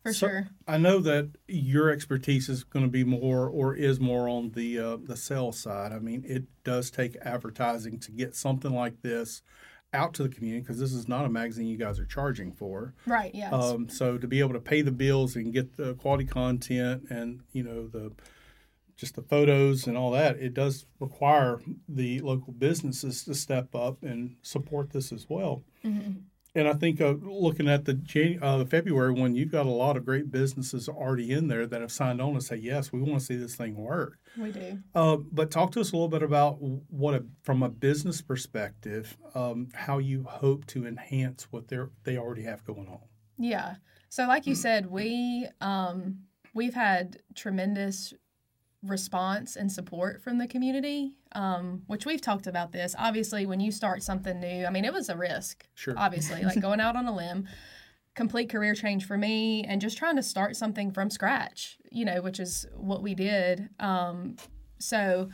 for 0.02 0.12
So- 0.12 0.26
sure. 0.28 0.48
I 0.66 0.78
know 0.78 0.98
that 1.00 1.30
your 1.46 1.90
expertise 1.90 2.48
is 2.48 2.64
going 2.64 2.84
to 2.84 2.90
be 2.90 3.04
more 3.04 3.48
or 3.48 3.74
is 3.74 4.00
more 4.00 4.28
on 4.28 4.50
the 4.50 4.78
uh, 4.78 4.96
the 5.02 5.16
sales 5.16 5.58
side. 5.58 5.92
I 5.92 5.98
mean, 6.00 6.24
it 6.26 6.44
does 6.64 6.90
take 6.90 7.16
advertising 7.22 7.98
to 8.00 8.10
get 8.12 8.34
something 8.34 8.72
like 8.74 9.02
this 9.02 9.42
out 9.92 10.12
to 10.14 10.24
the 10.24 10.28
community 10.28 10.60
because 10.62 10.78
this 10.80 10.92
is 10.92 11.08
not 11.08 11.24
a 11.24 11.28
magazine 11.28 11.66
you 11.68 11.76
guys 11.76 11.98
are 12.00 12.04
charging 12.04 12.52
for. 12.52 12.94
Right, 13.06 13.32
yeah. 13.34 13.50
Um, 13.50 13.88
so 13.88 14.18
to 14.18 14.26
be 14.26 14.40
able 14.40 14.52
to 14.54 14.60
pay 14.60 14.82
the 14.82 14.90
bills 14.92 15.36
and 15.36 15.52
get 15.52 15.76
the 15.76 15.94
quality 15.94 16.24
content 16.26 17.04
and 17.10 17.40
you 17.52 17.62
know 17.62 17.86
the 17.86 18.12
just 18.96 19.14
the 19.14 19.22
photos 19.22 19.86
and 19.86 19.96
all 19.96 20.10
that, 20.12 20.36
it 20.36 20.54
does 20.54 20.86
require 21.00 21.60
the 21.88 22.20
local 22.20 22.52
businesses 22.52 23.24
to 23.24 23.34
step 23.34 23.74
up 23.74 24.02
and 24.02 24.36
support 24.42 24.90
this 24.90 25.12
as 25.12 25.26
well. 25.28 25.62
And 26.54 26.66
I 26.66 26.72
think 26.72 27.02
uh, 27.02 27.16
looking 27.20 27.68
at 27.68 27.84
the 27.84 27.92
Jan- 27.92 28.38
uh, 28.42 28.56
the 28.56 28.64
February 28.64 29.12
one, 29.12 29.34
you've 29.34 29.52
got 29.52 29.66
a 29.66 29.70
lot 29.70 29.98
of 29.98 30.06
great 30.06 30.32
businesses 30.32 30.88
already 30.88 31.30
in 31.30 31.48
there 31.48 31.66
that 31.66 31.82
have 31.82 31.92
signed 31.92 32.22
on 32.22 32.32
to 32.32 32.40
say, 32.40 32.56
yes, 32.56 32.90
we 32.90 33.02
want 33.02 33.20
to 33.20 33.26
see 33.26 33.36
this 33.36 33.54
thing 33.54 33.76
work. 33.76 34.18
We 34.38 34.52
do. 34.52 34.78
Uh, 34.94 35.18
but 35.30 35.50
talk 35.50 35.72
to 35.72 35.80
us 35.80 35.92
a 35.92 35.94
little 35.94 36.08
bit 36.08 36.22
about 36.22 36.56
what, 36.58 37.12
a, 37.12 37.26
from 37.42 37.62
a 37.62 37.68
business 37.68 38.22
perspective, 38.22 39.18
um, 39.34 39.68
how 39.74 39.98
you 39.98 40.24
hope 40.24 40.64
to 40.68 40.86
enhance 40.86 41.46
what 41.50 41.68
they 41.68 41.76
they 42.04 42.16
already 42.16 42.44
have 42.44 42.64
going 42.64 42.88
on. 42.88 43.00
Yeah. 43.36 43.74
So 44.08 44.26
like 44.26 44.46
you 44.46 44.54
said, 44.54 44.86
we 44.86 45.46
um 45.60 46.20
we've 46.54 46.72
had 46.72 47.18
tremendous 47.34 48.14
response 48.82 49.56
and 49.56 49.70
support 49.70 50.22
from 50.22 50.38
the 50.38 50.46
community. 50.46 51.14
Um, 51.32 51.82
which 51.86 52.06
we've 52.06 52.20
talked 52.20 52.46
about 52.46 52.72
this. 52.72 52.94
Obviously, 52.98 53.46
when 53.46 53.60
you 53.60 53.70
start 53.70 54.02
something 54.02 54.40
new, 54.40 54.64
I 54.64 54.70
mean, 54.70 54.84
it 54.84 54.92
was 54.92 55.08
a 55.08 55.16
risk. 55.16 55.66
Sure. 55.74 55.94
Obviously, 55.96 56.42
like 56.42 56.60
going 56.60 56.80
out 56.80 56.96
on 56.96 57.06
a 57.06 57.14
limb, 57.14 57.46
complete 58.14 58.48
career 58.48 58.74
change 58.74 59.06
for 59.06 59.18
me, 59.18 59.62
and 59.64 59.80
just 59.80 59.98
trying 59.98 60.16
to 60.16 60.22
start 60.22 60.56
something 60.56 60.90
from 60.92 61.10
scratch. 61.10 61.76
You 61.90 62.04
know, 62.04 62.22
which 62.22 62.40
is 62.40 62.66
what 62.74 63.02
we 63.02 63.14
did. 63.14 63.68
Um, 63.78 64.36
so 64.78 65.28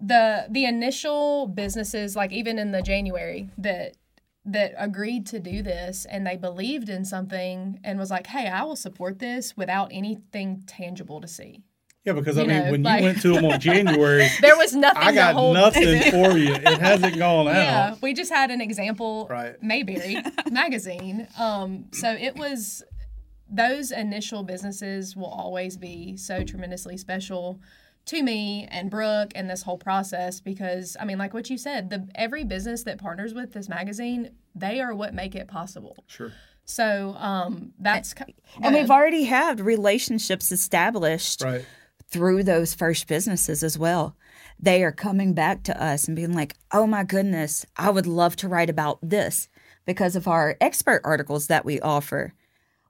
the 0.00 0.46
the 0.50 0.64
initial 0.64 1.46
businesses, 1.48 2.16
like 2.16 2.32
even 2.32 2.58
in 2.58 2.72
the 2.72 2.82
January 2.82 3.50
that 3.58 3.96
that 4.44 4.74
agreed 4.76 5.26
to 5.26 5.40
do 5.40 5.60
this 5.60 6.04
and 6.04 6.24
they 6.24 6.36
believed 6.36 6.88
in 6.88 7.04
something 7.04 7.80
and 7.82 7.98
was 7.98 8.10
like, 8.10 8.28
"Hey, 8.28 8.48
I 8.48 8.62
will 8.62 8.76
support 8.76 9.18
this 9.18 9.56
without 9.56 9.90
anything 9.92 10.62
tangible 10.66 11.20
to 11.20 11.28
see." 11.28 11.62
Yeah, 12.06 12.12
because 12.12 12.38
I 12.38 12.42
You 12.42 12.48
mean, 12.48 12.64
know, 12.64 12.70
when 12.70 12.82
like- 12.84 13.00
you 13.00 13.04
went 13.06 13.20
to 13.22 13.32
them 13.34 13.44
on 13.44 13.58
January, 13.70 14.28
There 14.40 14.56
was 14.56 14.74
nothing. 14.74 15.02
I 15.02 15.10
to 15.10 15.14
got 15.14 15.34
hold 15.34 15.54
nothing 15.54 16.00
for 16.12 16.38
you. 16.38 16.54
It 16.54 16.78
hasn't 16.80 17.18
gone 17.18 17.48
out. 17.48 17.54
Yeah, 17.54 17.88
out. 17.92 18.02
we 18.02 18.14
just 18.14 18.30
had 18.32 18.50
an 18.50 18.60
example, 18.60 19.26
Right. 19.28 19.60
Mayberry 19.62 20.16
magazine. 20.50 21.26
Um, 21.38 21.86
so 21.92 22.10
it 22.12 22.36
was 22.36 22.82
those 23.50 23.90
initial 23.90 24.42
businesses 24.42 25.14
will 25.16 25.26
always 25.26 25.76
be 25.76 26.16
so 26.16 26.42
tremendously 26.42 26.96
special 26.96 27.60
to 28.06 28.22
me 28.22 28.68
and 28.70 28.88
Brooke 28.90 29.32
and 29.34 29.50
this 29.50 29.62
whole 29.62 29.78
process 29.78 30.40
because 30.40 30.96
I 31.00 31.04
mean, 31.04 31.18
like 31.18 31.34
what 31.34 31.50
you 31.50 31.58
said, 31.58 31.90
the 31.90 32.08
every 32.14 32.44
business 32.44 32.84
that 32.84 32.98
partners 32.98 33.34
with 33.34 33.52
this 33.52 33.68
magazine, 33.68 34.30
they 34.54 34.80
are 34.80 34.94
what 34.94 35.12
make 35.14 35.34
it 35.34 35.48
possible. 35.48 35.96
Sure. 36.06 36.32
So 36.64 37.14
um, 37.18 37.72
that's 37.78 38.14
ki- 38.14 38.34
And 38.62 38.74
we've 38.74 38.90
already 38.90 39.24
had 39.24 39.60
relationships 39.60 40.50
established 40.52 41.42
Right. 41.42 41.64
Through 42.08 42.44
those 42.44 42.74
first 42.74 43.06
businesses 43.08 43.62
as 43.62 43.78
well. 43.78 44.16
They 44.58 44.82
are 44.84 44.92
coming 44.92 45.34
back 45.34 45.62
to 45.64 45.82
us 45.82 46.06
and 46.06 46.16
being 46.16 46.32
like, 46.34 46.54
oh 46.72 46.86
my 46.86 47.04
goodness, 47.04 47.66
I 47.76 47.90
would 47.90 48.06
love 48.06 48.36
to 48.36 48.48
write 48.48 48.70
about 48.70 48.98
this 49.02 49.48
because 49.84 50.16
of 50.16 50.26
our 50.28 50.56
expert 50.60 51.02
articles 51.04 51.48
that 51.48 51.64
we 51.64 51.80
offer. 51.80 52.32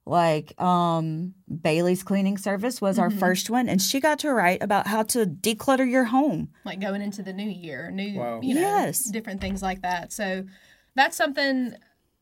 Like 0.09 0.59
um, 0.62 1.35
Bailey's 1.62 2.05
cleaning 2.05 2.38
service 2.38 2.81
was 2.81 2.96
our 2.96 3.11
first 3.11 3.50
one, 3.50 3.68
and 3.68 3.83
she 3.83 3.98
got 3.98 4.20
to 4.20 4.31
write 4.33 4.62
about 4.62 4.87
how 4.87 5.02
to 5.02 5.26
declutter 5.26 5.90
your 5.90 6.05
home. 6.05 6.50
like 6.64 6.79
going 6.81 7.02
into 7.02 7.24
the 7.24 7.33
new 7.33 7.48
year, 7.50 7.90
new 7.90 8.16
Wow. 8.20 8.40
you 8.40 8.55
know, 8.55 8.61
Yes. 8.61 9.05
different 9.07 9.40
things 9.40 9.62
like 9.62 9.83
that. 9.83 10.12
So 10.12 10.44
that's 10.94 11.16
something 11.16 11.74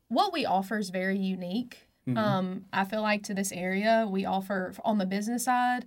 what 0.09 0.33
we 0.33 0.47
offer 0.47 0.79
is 0.79 0.89
very 0.91 1.19
unique. 1.19 1.89
Um, 2.17 2.67
I 2.73 2.85
feel 2.85 3.01
like 3.03 3.23
to 3.25 3.35
this 3.35 3.51
area, 3.53 4.07
we 4.09 4.25
offer 4.27 4.73
on 4.85 4.99
the 4.99 5.07
business 5.07 5.45
side, 5.45 5.85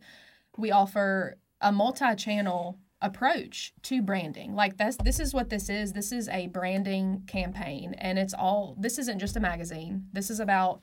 we 0.57 0.71
offer 0.71 1.37
a 1.61 1.71
multi-channel 1.71 2.79
approach 3.01 3.73
to 3.83 4.01
branding. 4.01 4.55
Like 4.55 4.77
that's 4.77 4.97
this 4.97 5.19
is 5.19 5.33
what 5.33 5.49
this 5.49 5.69
is. 5.69 5.93
This 5.93 6.11
is 6.11 6.27
a 6.29 6.47
branding 6.47 7.23
campaign 7.27 7.93
and 7.99 8.17
it's 8.17 8.33
all 8.33 8.75
this 8.79 8.97
isn't 8.97 9.19
just 9.19 9.35
a 9.35 9.39
magazine. 9.39 10.05
This 10.13 10.29
is 10.29 10.39
about 10.39 10.81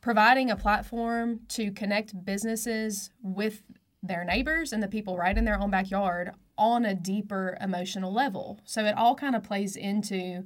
providing 0.00 0.50
a 0.50 0.56
platform 0.56 1.40
to 1.48 1.70
connect 1.72 2.24
businesses 2.24 3.10
with 3.22 3.62
their 4.02 4.24
neighbors 4.24 4.72
and 4.72 4.82
the 4.82 4.88
people 4.88 5.16
right 5.16 5.38
in 5.38 5.44
their 5.44 5.60
own 5.60 5.70
backyard 5.70 6.32
on 6.58 6.84
a 6.84 6.94
deeper 6.94 7.56
emotional 7.60 8.12
level. 8.12 8.60
So 8.64 8.84
it 8.84 8.96
all 8.96 9.14
kind 9.14 9.34
of 9.34 9.42
plays 9.42 9.76
into 9.76 10.44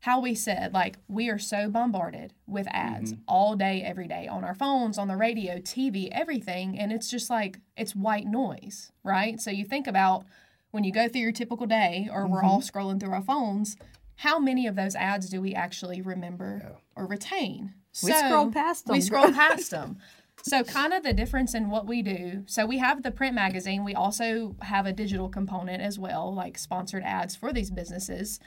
how 0.00 0.20
we 0.20 0.34
said, 0.34 0.72
like, 0.72 0.96
we 1.08 1.28
are 1.28 1.38
so 1.38 1.68
bombarded 1.68 2.32
with 2.46 2.66
ads 2.70 3.12
mm-hmm. 3.12 3.22
all 3.28 3.54
day, 3.54 3.82
every 3.82 4.08
day 4.08 4.26
on 4.26 4.44
our 4.44 4.54
phones, 4.54 4.96
on 4.96 5.08
the 5.08 5.16
radio, 5.16 5.58
TV, 5.58 6.08
everything. 6.10 6.78
And 6.78 6.90
it's 6.90 7.10
just 7.10 7.28
like, 7.28 7.60
it's 7.76 7.94
white 7.94 8.26
noise, 8.26 8.92
right? 9.04 9.38
So 9.38 9.50
you 9.50 9.64
think 9.64 9.86
about 9.86 10.24
when 10.70 10.84
you 10.84 10.92
go 10.92 11.06
through 11.06 11.20
your 11.20 11.32
typical 11.32 11.66
day 11.66 12.08
or 12.10 12.26
we're 12.26 12.42
all 12.42 12.60
mm-hmm. 12.60 12.78
scrolling 12.78 12.98
through 12.98 13.12
our 13.12 13.22
phones, 13.22 13.76
how 14.16 14.38
many 14.38 14.66
of 14.66 14.74
those 14.74 14.94
ads 14.94 15.28
do 15.28 15.40
we 15.40 15.54
actually 15.54 16.00
remember 16.00 16.76
or 16.96 17.06
retain? 17.06 17.74
We 18.02 18.12
scroll 18.12 18.50
past 18.50 18.86
them. 18.86 18.94
We 18.94 19.00
scroll 19.02 19.32
past 19.32 19.70
them. 19.70 19.98
So, 20.42 20.64
kind 20.64 20.94
of 20.94 21.02
the 21.02 21.12
difference 21.12 21.54
in 21.54 21.68
what 21.68 21.86
we 21.86 22.00
do. 22.00 22.44
So, 22.46 22.64
we 22.64 22.78
have 22.78 23.02
the 23.02 23.10
print 23.10 23.34
magazine. 23.34 23.84
We 23.84 23.94
also 23.94 24.56
have 24.62 24.86
a 24.86 24.92
digital 24.92 25.28
component 25.28 25.82
as 25.82 25.98
well, 25.98 26.32
like 26.34 26.56
sponsored 26.56 27.02
ads 27.02 27.36
for 27.36 27.52
these 27.52 27.70
businesses. 27.70 28.40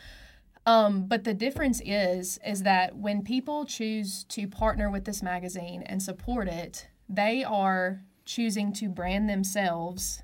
Um, 0.65 1.08
but 1.08 1.23
the 1.23 1.34
difference 1.34 1.82
is, 1.84 2.39
is 2.45 2.63
that 2.63 2.95
when 2.95 3.23
people 3.23 3.65
choose 3.65 4.23
to 4.26 4.47
partner 4.47 4.89
with 4.89 5.06
this 5.06 5.21
magazine 5.21 5.84
and 5.84 6.02
support 6.02 6.47
it, 6.47 6.88
they 7.10 7.43
are 7.43 8.02
choosing 8.26 8.71
to 8.73 8.88
brand 8.88 9.30
themselves 9.30 10.23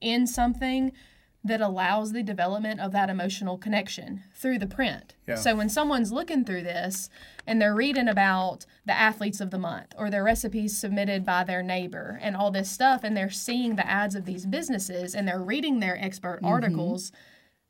in 0.00 0.26
something 0.26 0.92
that 1.44 1.60
allows 1.60 2.12
the 2.12 2.22
development 2.22 2.80
of 2.80 2.92
that 2.92 3.08
emotional 3.08 3.56
connection 3.56 4.22
through 4.34 4.58
the 4.58 4.66
print. 4.66 5.14
Yeah. 5.26 5.36
So 5.36 5.56
when 5.56 5.68
someone's 5.68 6.12
looking 6.12 6.44
through 6.44 6.62
this 6.62 7.08
and 7.46 7.62
they're 7.62 7.74
reading 7.74 8.08
about 8.08 8.66
the 8.84 8.92
athletes 8.92 9.40
of 9.40 9.50
the 9.50 9.58
month 9.58 9.94
or 9.96 10.10
their 10.10 10.24
recipes 10.24 10.76
submitted 10.76 11.24
by 11.24 11.44
their 11.44 11.62
neighbor 11.62 12.18
and 12.20 12.36
all 12.36 12.50
this 12.50 12.70
stuff 12.70 13.02
and 13.04 13.16
they're 13.16 13.30
seeing 13.30 13.76
the 13.76 13.88
ads 13.88 14.14
of 14.14 14.24
these 14.24 14.46
businesses 14.46 15.14
and 15.14 15.26
they're 15.26 15.42
reading 15.42 15.80
their 15.80 15.96
expert 16.02 16.40
articles, 16.42 17.12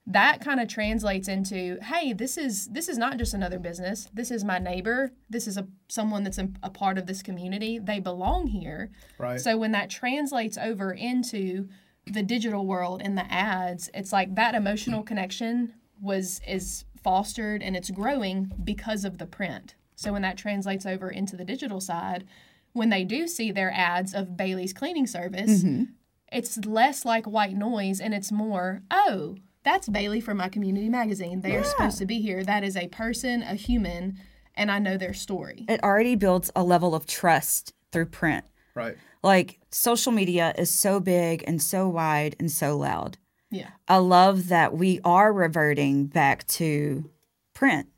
that 0.08 0.40
kind 0.40 0.58
of 0.58 0.68
translates 0.68 1.28
into 1.28 1.78
hey 1.82 2.14
this 2.14 2.38
is 2.38 2.66
this 2.68 2.88
is 2.88 2.96
not 2.96 3.18
just 3.18 3.34
another 3.34 3.58
business. 3.58 4.08
This 4.12 4.30
is 4.30 4.42
my 4.42 4.58
neighbor. 4.58 5.12
This 5.28 5.46
is 5.46 5.56
a 5.56 5.66
someone 5.88 6.24
that's 6.24 6.38
a, 6.38 6.48
a 6.62 6.70
part 6.70 6.98
of 6.98 7.06
this 7.06 7.22
community. 7.22 7.78
They 7.78 8.00
belong 8.00 8.46
here. 8.46 8.90
Right. 9.18 9.40
so 9.40 9.56
when 9.56 9.72
that 9.72 9.90
translates 9.90 10.56
over 10.56 10.92
into 10.92 11.68
the 12.06 12.22
digital 12.22 12.66
world 12.66 13.02
and 13.04 13.18
the 13.18 13.30
ads, 13.30 13.90
it's 13.92 14.12
like 14.12 14.34
that 14.34 14.54
emotional 14.54 15.02
connection 15.02 15.74
was 16.00 16.40
is 16.48 16.86
fostered 17.02 17.62
and 17.62 17.76
it's 17.76 17.90
growing 17.90 18.50
because 18.64 19.04
of 19.04 19.18
the 19.18 19.26
print. 19.26 19.74
So 19.94 20.12
when 20.12 20.22
that 20.22 20.38
translates 20.38 20.86
over 20.86 21.10
into 21.10 21.36
the 21.36 21.44
digital 21.44 21.80
side, 21.80 22.24
when 22.72 22.88
they 22.88 23.04
do 23.04 23.26
see 23.26 23.50
their 23.50 23.72
ads 23.72 24.14
of 24.14 24.36
Bailey's 24.36 24.72
cleaning 24.72 25.06
service, 25.06 25.62
mm-hmm. 25.62 25.84
it's 26.32 26.56
less 26.64 27.04
like 27.04 27.26
white 27.26 27.56
noise 27.56 28.00
and 28.00 28.14
it's 28.14 28.30
more, 28.30 28.82
oh, 28.90 29.36
that's 29.64 29.88
Bailey 29.88 30.20
from 30.20 30.36
my 30.38 30.48
community 30.48 30.88
magazine. 30.88 31.40
They 31.40 31.56
are 31.56 31.64
supposed 31.64 31.98
to 31.98 32.06
be 32.06 32.20
here. 32.20 32.44
That 32.44 32.64
is 32.64 32.76
a 32.76 32.88
person, 32.88 33.42
a 33.42 33.54
human, 33.54 34.18
and 34.54 34.70
I 34.70 34.78
know 34.78 34.96
their 34.96 35.14
story. 35.14 35.64
It 35.68 35.82
already 35.82 36.14
builds 36.14 36.50
a 36.56 36.62
level 36.62 36.94
of 36.94 37.06
trust 37.06 37.74
through 37.92 38.06
print. 38.06 38.44
right. 38.74 38.96
Like 39.22 39.58
social 39.70 40.12
media 40.12 40.54
is 40.56 40.70
so 40.70 41.00
big 41.00 41.42
and 41.46 41.60
so 41.60 41.88
wide 41.88 42.36
and 42.38 42.50
so 42.50 42.76
loud. 42.78 43.18
Yeah. 43.50 43.70
I 43.88 43.96
love 43.96 44.48
that 44.48 44.74
we 44.74 45.00
are 45.04 45.32
reverting 45.32 46.06
back 46.06 46.46
to 46.48 47.10
print, 47.52 47.88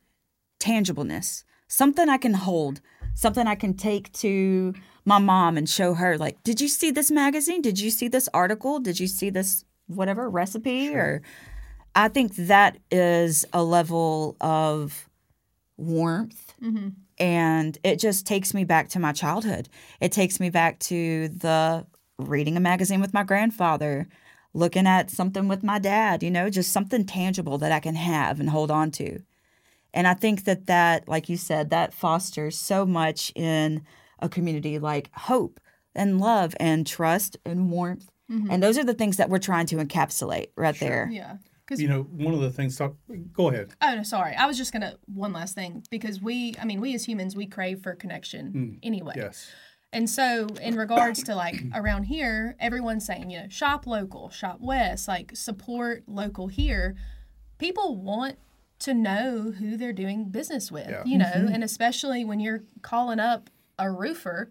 tangibleness, 0.58 1.44
something 1.68 2.08
I 2.08 2.16
can 2.16 2.34
hold, 2.34 2.80
something 3.14 3.46
I 3.46 3.54
can 3.54 3.74
take 3.74 4.12
to 4.14 4.72
my 5.04 5.18
mom 5.18 5.56
and 5.56 5.68
show 5.68 5.94
her, 5.94 6.16
like, 6.16 6.42
did 6.42 6.60
you 6.60 6.68
see 6.68 6.90
this 6.90 7.10
magazine? 7.10 7.62
Did 7.62 7.80
you 7.80 7.90
see 7.90 8.08
this 8.08 8.28
article? 8.32 8.78
Did 8.78 9.00
you 9.00 9.06
see 9.06 9.28
this 9.28 9.64
whatever 9.94 10.28
recipe? 10.28 10.94
Or 10.94 11.22
I 11.94 12.08
think 12.08 12.36
that 12.36 12.78
is 12.90 13.44
a 13.52 13.62
level 13.62 14.36
of 14.40 15.08
warmth. 15.76 16.54
Mm-hmm. 16.62 16.88
And 17.18 17.78
it 17.84 17.98
just 17.98 18.26
takes 18.26 18.54
me 18.54 18.64
back 18.64 18.88
to 18.90 18.98
my 18.98 19.12
childhood. 19.12 19.68
It 20.00 20.12
takes 20.12 20.40
me 20.40 20.50
back 20.50 20.78
to 20.80 21.28
the 21.28 21.86
reading 22.18 22.56
a 22.56 22.60
magazine 22.60 23.00
with 23.00 23.12
my 23.12 23.24
grandfather, 23.24 24.08
looking 24.54 24.86
at 24.86 25.10
something 25.10 25.48
with 25.48 25.62
my 25.62 25.78
dad, 25.78 26.22
you 26.22 26.30
know, 26.30 26.48
just 26.48 26.72
something 26.72 27.04
tangible 27.04 27.58
that 27.58 27.72
I 27.72 27.80
can 27.80 27.94
have 27.94 28.40
and 28.40 28.50
hold 28.50 28.70
on 28.70 28.90
to. 28.92 29.20
And 29.92 30.06
I 30.06 30.14
think 30.14 30.44
that 30.44 30.66
that, 30.66 31.08
like 31.08 31.28
you 31.28 31.36
said, 31.36 31.70
that 31.70 31.92
fosters 31.92 32.58
so 32.58 32.86
much 32.86 33.32
in 33.34 33.82
a 34.20 34.28
community 34.28 34.78
like 34.78 35.10
hope 35.12 35.60
and 35.94 36.20
love 36.20 36.54
and 36.60 36.86
trust 36.86 37.36
and 37.44 37.70
warmth. 37.70 38.09
Mm-hmm. 38.30 38.50
And 38.50 38.62
those 38.62 38.78
are 38.78 38.84
the 38.84 38.94
things 38.94 39.16
that 39.16 39.28
we're 39.28 39.38
trying 39.38 39.66
to 39.66 39.76
encapsulate 39.76 40.50
right 40.56 40.78
there. 40.78 41.08
Yeah. 41.10 41.36
Because 41.66 41.80
You 41.80 41.88
know, 41.88 42.02
one 42.02 42.34
of 42.34 42.40
the 42.40 42.50
things. 42.50 42.76
Talk, 42.76 42.96
go 43.32 43.48
ahead. 43.48 43.70
Oh 43.80 43.94
no, 43.94 44.02
sorry. 44.02 44.34
I 44.34 44.46
was 44.46 44.56
just 44.56 44.72
gonna 44.72 44.96
one 45.06 45.32
last 45.32 45.54
thing 45.54 45.84
because 45.90 46.20
we, 46.20 46.54
I 46.60 46.64
mean, 46.64 46.80
we 46.80 46.94
as 46.94 47.04
humans, 47.04 47.36
we 47.36 47.46
crave 47.46 47.82
for 47.82 47.94
connection 47.94 48.52
mm. 48.52 48.78
anyway. 48.82 49.14
Yes. 49.16 49.50
And 49.92 50.08
so, 50.08 50.46
in 50.62 50.76
regards 50.76 51.22
to 51.24 51.34
like 51.34 51.62
around 51.74 52.04
here, 52.04 52.56
everyone's 52.60 53.04
saying, 53.04 53.30
you 53.30 53.40
know, 53.40 53.48
shop 53.48 53.86
local, 53.86 54.30
shop 54.30 54.58
west, 54.60 55.08
like 55.08 55.32
support 55.34 56.04
local 56.06 56.46
here. 56.46 56.96
People 57.58 57.96
want 57.96 58.36
to 58.80 58.94
know 58.94 59.52
who 59.56 59.76
they're 59.76 59.92
doing 59.92 60.30
business 60.30 60.72
with, 60.72 60.88
Yeah. 60.88 61.02
you 61.04 61.18
know, 61.18 61.26
mm-hmm. 61.26 61.52
and 61.52 61.62
especially 61.62 62.24
when 62.24 62.40
you're 62.40 62.62
calling 62.82 63.20
up 63.20 63.50
a 63.78 63.90
roofer 63.90 64.50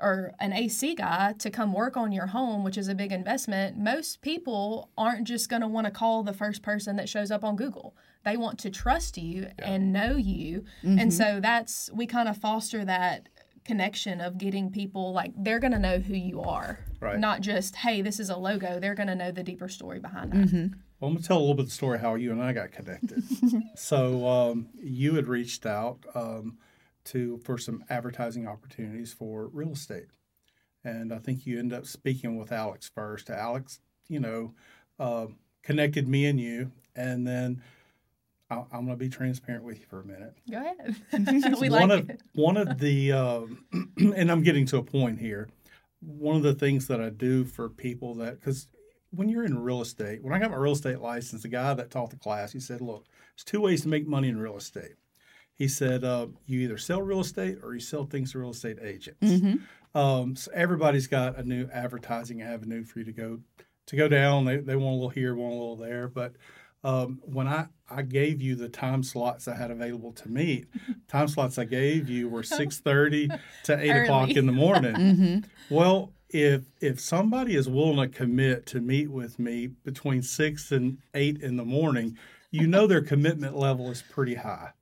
or 0.00 0.32
an 0.40 0.52
AC 0.52 0.94
guy 0.94 1.34
to 1.38 1.50
come 1.50 1.72
work 1.72 1.96
on 1.96 2.12
your 2.12 2.26
home, 2.26 2.64
which 2.64 2.76
is 2.78 2.88
a 2.88 2.94
big 2.94 3.12
investment, 3.12 3.78
most 3.78 4.20
people 4.22 4.90
aren't 4.98 5.24
just 5.26 5.48
going 5.48 5.62
to 5.62 5.68
want 5.68 5.86
to 5.86 5.90
call 5.90 6.22
the 6.22 6.32
first 6.32 6.62
person 6.62 6.96
that 6.96 7.08
shows 7.08 7.30
up 7.30 7.44
on 7.44 7.56
Google. 7.56 7.96
They 8.24 8.36
want 8.36 8.58
to 8.60 8.70
trust 8.70 9.16
you 9.18 9.48
and 9.58 9.92
know 9.92 10.16
you. 10.16 10.64
And 10.82 11.12
so 11.12 11.38
that's, 11.40 11.90
we 11.94 12.06
kind 12.06 12.28
of 12.28 12.36
foster 12.36 12.84
that 12.84 13.28
connection 13.64 14.20
of 14.20 14.38
getting 14.38 14.70
people 14.70 15.12
like 15.12 15.32
they're 15.36 15.58
going 15.58 15.72
to 15.72 15.78
know 15.78 15.98
who 15.98 16.14
you 16.14 16.40
are, 16.40 16.78
Right. 17.00 17.18
not 17.18 17.40
just, 17.40 17.76
hey, 17.76 18.02
this 18.02 18.20
is 18.20 18.30
a 18.30 18.36
logo. 18.36 18.78
They're 18.80 18.94
going 18.94 19.08
to 19.08 19.14
know 19.16 19.30
the 19.32 19.42
deeper 19.42 19.68
story 19.68 19.98
behind 20.00 20.32
that. 20.32 20.70
Well, 20.98 21.08
I'm 21.10 21.14
gonna 21.16 21.26
tell 21.26 21.36
a 21.36 21.40
little 21.40 21.54
bit 21.54 21.64
of 21.64 21.68
the 21.68 21.74
story 21.74 21.98
how 21.98 22.14
you 22.14 22.32
and 22.32 22.42
I 22.42 22.54
got 22.54 22.72
connected. 22.72 23.22
so 23.76 24.26
um, 24.26 24.68
you 24.82 25.14
had 25.16 25.26
reached 25.26 25.66
out 25.66 25.98
um, 26.14 26.56
to 27.06 27.38
for 27.38 27.58
some 27.58 27.84
advertising 27.88 28.46
opportunities 28.46 29.12
for 29.12 29.48
real 29.48 29.72
estate, 29.72 30.06
and 30.84 31.12
I 31.12 31.18
think 31.18 31.46
you 31.46 31.58
end 31.58 31.72
up 31.72 31.86
speaking 31.86 32.36
with 32.36 32.52
Alex 32.52 32.90
first. 32.94 33.30
Alex, 33.30 33.80
you 34.08 34.20
know, 34.20 34.54
uh, 34.98 35.26
connected 35.62 36.06
me 36.08 36.26
and 36.26 36.40
you, 36.40 36.72
and 36.94 37.26
then 37.26 37.62
I, 38.50 38.62
I'm 38.72 38.84
gonna 38.84 38.96
be 38.96 39.08
transparent 39.08 39.64
with 39.64 39.80
you 39.80 39.86
for 39.86 40.00
a 40.00 40.04
minute. 40.04 40.34
Go 40.50 40.58
ahead. 40.58 40.96
we 41.60 41.68
one 41.68 41.88
like 41.88 42.00
of 42.00 42.10
it. 42.10 42.22
one 42.34 42.56
of 42.56 42.78
the 42.78 43.12
um, 43.12 43.64
and 43.96 44.30
I'm 44.30 44.42
getting 44.42 44.66
to 44.66 44.78
a 44.78 44.82
point 44.82 45.18
here. 45.18 45.48
One 46.00 46.36
of 46.36 46.42
the 46.42 46.54
things 46.54 46.86
that 46.88 47.00
I 47.00 47.10
do 47.10 47.44
for 47.44 47.68
people 47.68 48.14
that 48.16 48.40
because 48.40 48.68
when 49.10 49.28
you're 49.28 49.44
in 49.44 49.58
real 49.58 49.80
estate, 49.80 50.22
when 50.22 50.32
I 50.32 50.38
got 50.38 50.50
my 50.50 50.56
real 50.56 50.72
estate 50.72 51.00
license, 51.00 51.42
the 51.42 51.48
guy 51.48 51.74
that 51.74 51.90
taught 51.90 52.10
the 52.10 52.16
class, 52.16 52.52
he 52.52 52.60
said, 52.60 52.80
"Look, 52.80 53.06
there's 53.36 53.44
two 53.44 53.60
ways 53.62 53.82
to 53.82 53.88
make 53.88 54.06
money 54.06 54.28
in 54.28 54.38
real 54.38 54.56
estate." 54.56 54.94
He 55.56 55.68
said, 55.68 56.04
uh, 56.04 56.26
"You 56.46 56.60
either 56.60 56.78
sell 56.78 57.02
real 57.02 57.20
estate 57.20 57.58
or 57.62 57.74
you 57.74 57.80
sell 57.80 58.04
things 58.04 58.32
to 58.32 58.38
real 58.38 58.50
estate 58.50 58.78
agents." 58.82 59.16
Um, 59.94 60.36
so 60.36 60.50
everybody's 60.54 61.06
got 61.06 61.36
a 61.38 61.42
new 61.42 61.68
advertising 61.72 62.42
avenue 62.42 62.84
for 62.84 62.98
you 62.98 63.04
to 63.06 63.12
go 63.12 63.40
to 63.86 63.96
go 63.96 64.08
down. 64.08 64.44
They, 64.44 64.58
they 64.58 64.76
want 64.76 64.92
a 64.92 64.96
little 64.96 65.08
here, 65.08 65.34
want 65.34 65.52
a 65.52 65.56
little 65.56 65.76
there. 65.76 66.08
But 66.08 66.34
um, 66.84 67.20
when 67.24 67.48
I, 67.48 67.68
I 67.88 68.02
gave 68.02 68.42
you 68.42 68.54
the 68.56 68.68
time 68.68 69.02
slots 69.02 69.48
I 69.48 69.56
had 69.56 69.70
available 69.70 70.12
to 70.12 70.28
meet, 70.28 70.66
time 71.08 71.28
slots 71.28 71.56
I 71.58 71.64
gave 71.64 72.10
you 72.10 72.28
were 72.28 72.42
six 72.60 72.78
thirty 72.78 73.28
to 73.64 73.78
eight 73.80 73.90
o'clock 74.04 74.30
in 74.30 74.46
the 74.46 74.52
morning. 74.52 75.44
Well, 75.70 76.12
if 76.28 76.62
if 76.82 77.00
somebody 77.00 77.56
is 77.56 77.68
willing 77.68 77.96
to 78.10 78.14
commit 78.14 78.66
to 78.66 78.80
meet 78.80 79.10
with 79.10 79.38
me 79.38 79.68
between 79.68 80.20
six 80.22 80.70
and 80.72 80.98
eight 81.14 81.40
in 81.40 81.56
the 81.56 81.64
morning, 81.64 82.18
you 82.50 82.66
know 82.66 82.86
their 82.86 83.00
commitment 83.00 83.56
level 83.56 83.90
is 83.90 84.02
pretty 84.02 84.34
high. 84.34 84.72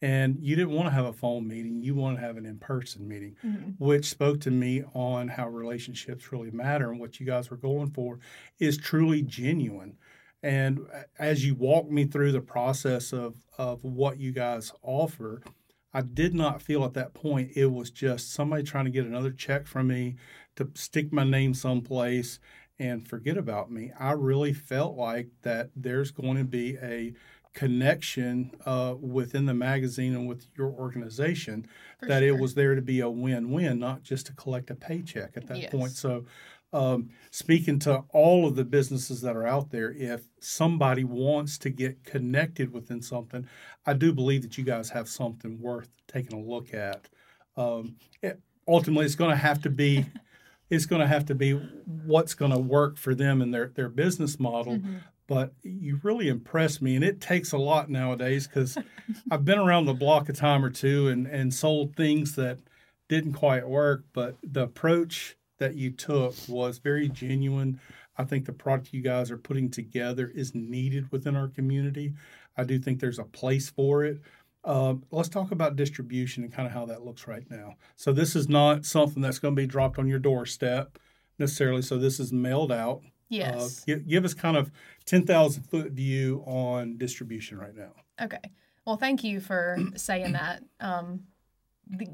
And 0.00 0.38
you 0.40 0.54
didn't 0.54 0.72
want 0.72 0.86
to 0.86 0.94
have 0.94 1.06
a 1.06 1.12
phone 1.12 1.48
meeting, 1.48 1.82
you 1.82 1.94
want 1.94 2.16
to 2.16 2.22
have 2.22 2.36
an 2.36 2.46
in 2.46 2.58
person 2.58 3.08
meeting, 3.08 3.34
mm-hmm. 3.44 3.70
which 3.84 4.06
spoke 4.06 4.40
to 4.42 4.50
me 4.50 4.84
on 4.94 5.28
how 5.28 5.48
relationships 5.48 6.30
really 6.30 6.52
matter 6.52 6.90
and 6.90 7.00
what 7.00 7.18
you 7.18 7.26
guys 7.26 7.50
were 7.50 7.56
going 7.56 7.90
for 7.90 8.20
is 8.60 8.76
truly 8.76 9.22
genuine. 9.22 9.96
And 10.42 10.86
as 11.18 11.44
you 11.44 11.56
walked 11.56 11.90
me 11.90 12.04
through 12.04 12.30
the 12.30 12.40
process 12.40 13.12
of, 13.12 13.36
of 13.56 13.82
what 13.82 14.18
you 14.18 14.30
guys 14.30 14.72
offer, 14.82 15.42
I 15.92 16.02
did 16.02 16.34
not 16.34 16.62
feel 16.62 16.84
at 16.84 16.94
that 16.94 17.14
point 17.14 17.52
it 17.56 17.66
was 17.66 17.90
just 17.90 18.32
somebody 18.32 18.62
trying 18.62 18.84
to 18.84 18.90
get 18.90 19.06
another 19.06 19.32
check 19.32 19.66
from 19.66 19.88
me 19.88 20.16
to 20.56 20.70
stick 20.74 21.12
my 21.12 21.24
name 21.24 21.54
someplace 21.54 22.38
and 22.78 23.08
forget 23.08 23.36
about 23.36 23.72
me. 23.72 23.90
I 23.98 24.12
really 24.12 24.52
felt 24.52 24.96
like 24.96 25.28
that 25.42 25.70
there's 25.74 26.10
going 26.10 26.36
to 26.36 26.44
be 26.44 26.76
a 26.80 27.14
connection 27.58 28.52
uh, 28.66 28.94
within 29.00 29.44
the 29.44 29.52
magazine 29.52 30.14
and 30.14 30.28
with 30.28 30.46
your 30.56 30.68
organization 30.68 31.66
For 31.98 32.06
that 32.06 32.22
it 32.22 32.38
was 32.38 32.54
there 32.54 32.76
to 32.76 32.82
be 32.82 33.00
a 33.00 33.10
win-win, 33.10 33.80
not 33.80 34.04
just 34.04 34.26
to 34.26 34.32
collect 34.34 34.70
a 34.70 34.76
paycheck 34.76 35.36
at 35.36 35.48
that 35.48 35.68
point. 35.72 35.90
So, 35.90 36.24
um, 36.72 37.10
speaking 37.32 37.80
to 37.80 38.04
all 38.10 38.46
of 38.46 38.54
the 38.54 38.64
businesses 38.64 39.22
that 39.22 39.34
are 39.34 39.44
out 39.44 39.72
there, 39.72 39.90
if 39.90 40.28
somebody 40.38 41.02
wants 41.02 41.58
to 41.58 41.70
get 41.70 42.04
connected 42.04 42.72
within 42.72 43.02
something, 43.02 43.48
I 43.84 43.94
do 43.94 44.12
believe 44.12 44.42
that 44.42 44.56
you 44.56 44.62
guys 44.62 44.90
have 44.90 45.08
something 45.08 45.60
worth 45.60 45.88
taking 46.06 46.38
a 46.38 46.40
look 46.40 46.72
at. 46.72 47.08
Um, 47.56 47.96
it, 48.22 48.40
ultimately, 48.68 49.04
it's 49.04 49.16
going 49.16 49.32
to 49.32 49.36
have 49.36 49.60
to 49.62 49.70
be. 49.70 50.06
It's 50.70 50.84
going 50.84 51.00
to 51.00 51.08
have 51.08 51.24
to 51.24 51.34
be 51.34 51.52
what's 52.04 52.34
going 52.34 52.50
to 52.50 52.58
work 52.58 52.98
for 52.98 53.14
them 53.14 53.40
and 53.40 53.54
their, 53.54 53.68
their 53.68 53.88
business 53.88 54.38
model. 54.38 54.74
Mm-hmm. 54.74 54.96
But 55.28 55.52
you 55.62 56.00
really 56.02 56.28
impressed 56.28 56.82
me, 56.82 56.96
and 56.96 57.04
it 57.04 57.20
takes 57.20 57.52
a 57.52 57.58
lot 57.58 57.90
nowadays 57.90 58.48
because 58.48 58.76
I've 59.30 59.44
been 59.44 59.58
around 59.58 59.84
the 59.84 59.94
block 59.94 60.28
a 60.28 60.32
time 60.32 60.64
or 60.64 60.70
two 60.70 61.08
and, 61.08 61.26
and 61.26 61.54
sold 61.54 61.94
things 61.94 62.34
that 62.36 62.58
didn't 63.08 63.34
quite 63.34 63.68
work. 63.68 64.04
But 64.12 64.36
the 64.42 64.62
approach 64.62 65.36
that 65.58 65.76
you 65.76 65.90
took 65.90 66.34
was 66.48 66.78
very 66.78 67.08
genuine. 67.08 67.78
I 68.16 68.24
think 68.24 68.46
the 68.46 68.52
product 68.52 68.92
you 68.92 69.02
guys 69.02 69.30
are 69.30 69.38
putting 69.38 69.70
together 69.70 70.32
is 70.34 70.54
needed 70.54 71.12
within 71.12 71.36
our 71.36 71.48
community. 71.48 72.14
I 72.56 72.64
do 72.64 72.78
think 72.78 72.98
there's 72.98 73.20
a 73.20 73.24
place 73.24 73.70
for 73.70 74.04
it. 74.04 74.20
Um, 74.64 75.04
let's 75.10 75.28
talk 75.28 75.52
about 75.52 75.76
distribution 75.76 76.42
and 76.42 76.52
kind 76.52 76.66
of 76.66 76.72
how 76.72 76.86
that 76.86 77.04
looks 77.04 77.28
right 77.28 77.48
now. 77.48 77.76
So 77.96 78.12
this 78.12 78.34
is 78.34 78.48
not 78.48 78.84
something 78.84 79.22
that's 79.22 79.38
going 79.38 79.54
to 79.54 79.62
be 79.62 79.66
dropped 79.66 79.98
on 79.98 80.08
your 80.08 80.18
doorstep 80.18 80.98
necessarily. 81.38 81.82
So 81.82 81.96
this 81.96 82.18
is 82.18 82.32
mailed 82.32 82.72
out. 82.72 83.02
Yes. 83.28 83.80
Uh, 83.80 83.82
give, 83.86 84.08
give 84.08 84.24
us 84.24 84.34
kind 84.34 84.56
of 84.56 84.70
10,000 85.06 85.62
foot 85.64 85.92
view 85.92 86.42
on 86.46 86.96
distribution 86.96 87.58
right 87.58 87.76
now. 87.76 87.92
Okay. 88.20 88.38
Well, 88.84 88.96
thank 88.96 89.22
you 89.22 89.40
for 89.40 89.78
saying 89.96 90.32
that. 90.32 90.62
Um, 90.80 91.24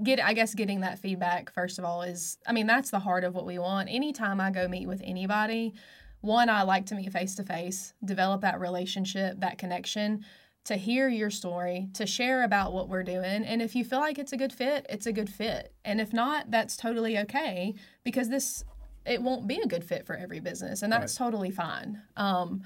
get 0.03 0.21
I 0.23 0.35
guess 0.35 0.55
getting 0.55 0.81
that 0.81 0.99
feedback 0.99 1.53
first 1.53 1.79
of 1.79 1.85
all 1.85 2.03
is 2.03 2.39
I 2.47 2.53
mean 2.53 2.67
that's 2.67 2.91
the 2.91 3.01
heart 3.01 3.25
of 3.25 3.35
what 3.35 3.47
we 3.47 3.59
want. 3.59 3.89
Anytime 3.91 4.41
I 4.41 4.51
go 4.51 4.69
meet 4.69 4.87
with 4.87 5.01
anybody, 5.05 5.75
one 6.21 6.49
I 6.49 6.63
like 6.63 6.87
to 6.87 6.95
meet 6.95 7.13
face 7.13 7.35
to 7.37 7.43
face, 7.43 7.93
develop 8.05 8.41
that 8.43 8.61
relationship, 8.61 9.41
that 9.41 9.59
connection, 9.59 10.25
to 10.65 10.77
hear 10.77 11.09
your 11.09 11.31
story, 11.31 11.89
to 11.95 12.07
share 12.07 12.45
about 12.45 12.73
what 12.73 12.89
we're 12.89 13.03
doing, 13.03 13.45
and 13.45 13.61
if 13.61 13.75
you 13.75 13.85
feel 13.85 14.01
like 14.01 14.19
it's 14.19 14.33
a 14.33 14.37
good 14.37 14.53
fit, 14.53 14.87
it's 14.89 15.07
a 15.07 15.13
good 15.13 15.29
fit. 15.29 15.75
And 15.85 16.01
if 16.01 16.13
not, 16.13 16.51
that's 16.51 16.77
totally 16.77 17.19
okay 17.19 17.75
because 18.03 18.29
this 18.29 18.65
it 19.07 19.23
won't 19.23 19.47
be 19.47 19.61
a 19.63 19.67
good 19.67 19.85
fit 19.85 20.07
for 20.07 20.17
every 20.17 20.41
business, 20.41 20.83
and 20.83 20.93
that's 20.93 21.15
totally 21.15 21.51
fine. 21.51 22.03
Um, 22.17 22.63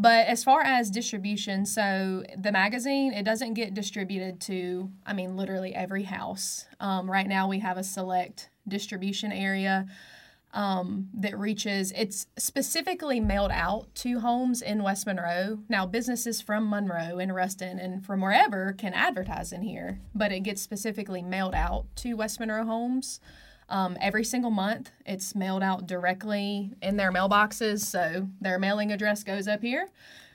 but 0.00 0.28
as 0.28 0.44
far 0.44 0.62
as 0.62 0.90
distribution, 0.90 1.66
so 1.66 2.22
the 2.36 2.52
magazine, 2.52 3.12
it 3.12 3.24
doesn't 3.24 3.54
get 3.54 3.74
distributed 3.74 4.40
to, 4.42 4.90
I 5.04 5.12
mean, 5.12 5.36
literally 5.36 5.74
every 5.74 6.04
house. 6.04 6.66
Um, 6.78 7.10
right 7.10 7.26
now, 7.26 7.48
we 7.48 7.58
have 7.58 7.78
a 7.78 7.82
select 7.82 8.48
distribution 8.68 9.32
area 9.32 9.86
um, 10.54 11.08
that 11.14 11.36
reaches, 11.36 11.92
it's 11.96 12.28
specifically 12.38 13.18
mailed 13.18 13.50
out 13.50 13.92
to 13.96 14.20
homes 14.20 14.62
in 14.62 14.84
West 14.84 15.04
Monroe. 15.04 15.58
Now, 15.68 15.84
businesses 15.84 16.40
from 16.40 16.70
Monroe 16.70 17.18
and 17.18 17.34
Ruston 17.34 17.80
and 17.80 18.06
from 18.06 18.20
wherever 18.20 18.72
can 18.72 18.94
advertise 18.94 19.52
in 19.52 19.62
here, 19.62 19.98
but 20.14 20.30
it 20.30 20.40
gets 20.40 20.62
specifically 20.62 21.22
mailed 21.22 21.54
out 21.54 21.86
to 21.96 22.14
West 22.14 22.38
Monroe 22.38 22.64
homes. 22.64 23.18
Um, 23.70 23.96
every 24.00 24.24
single 24.24 24.50
month, 24.50 24.90
it's 25.04 25.34
mailed 25.34 25.62
out 25.62 25.86
directly 25.86 26.72
in 26.80 26.96
their 26.96 27.12
mailboxes. 27.12 27.80
So 27.84 28.28
their 28.40 28.58
mailing 28.58 28.92
address 28.92 29.22
goes 29.22 29.46
up 29.46 29.60
here, 29.62 29.88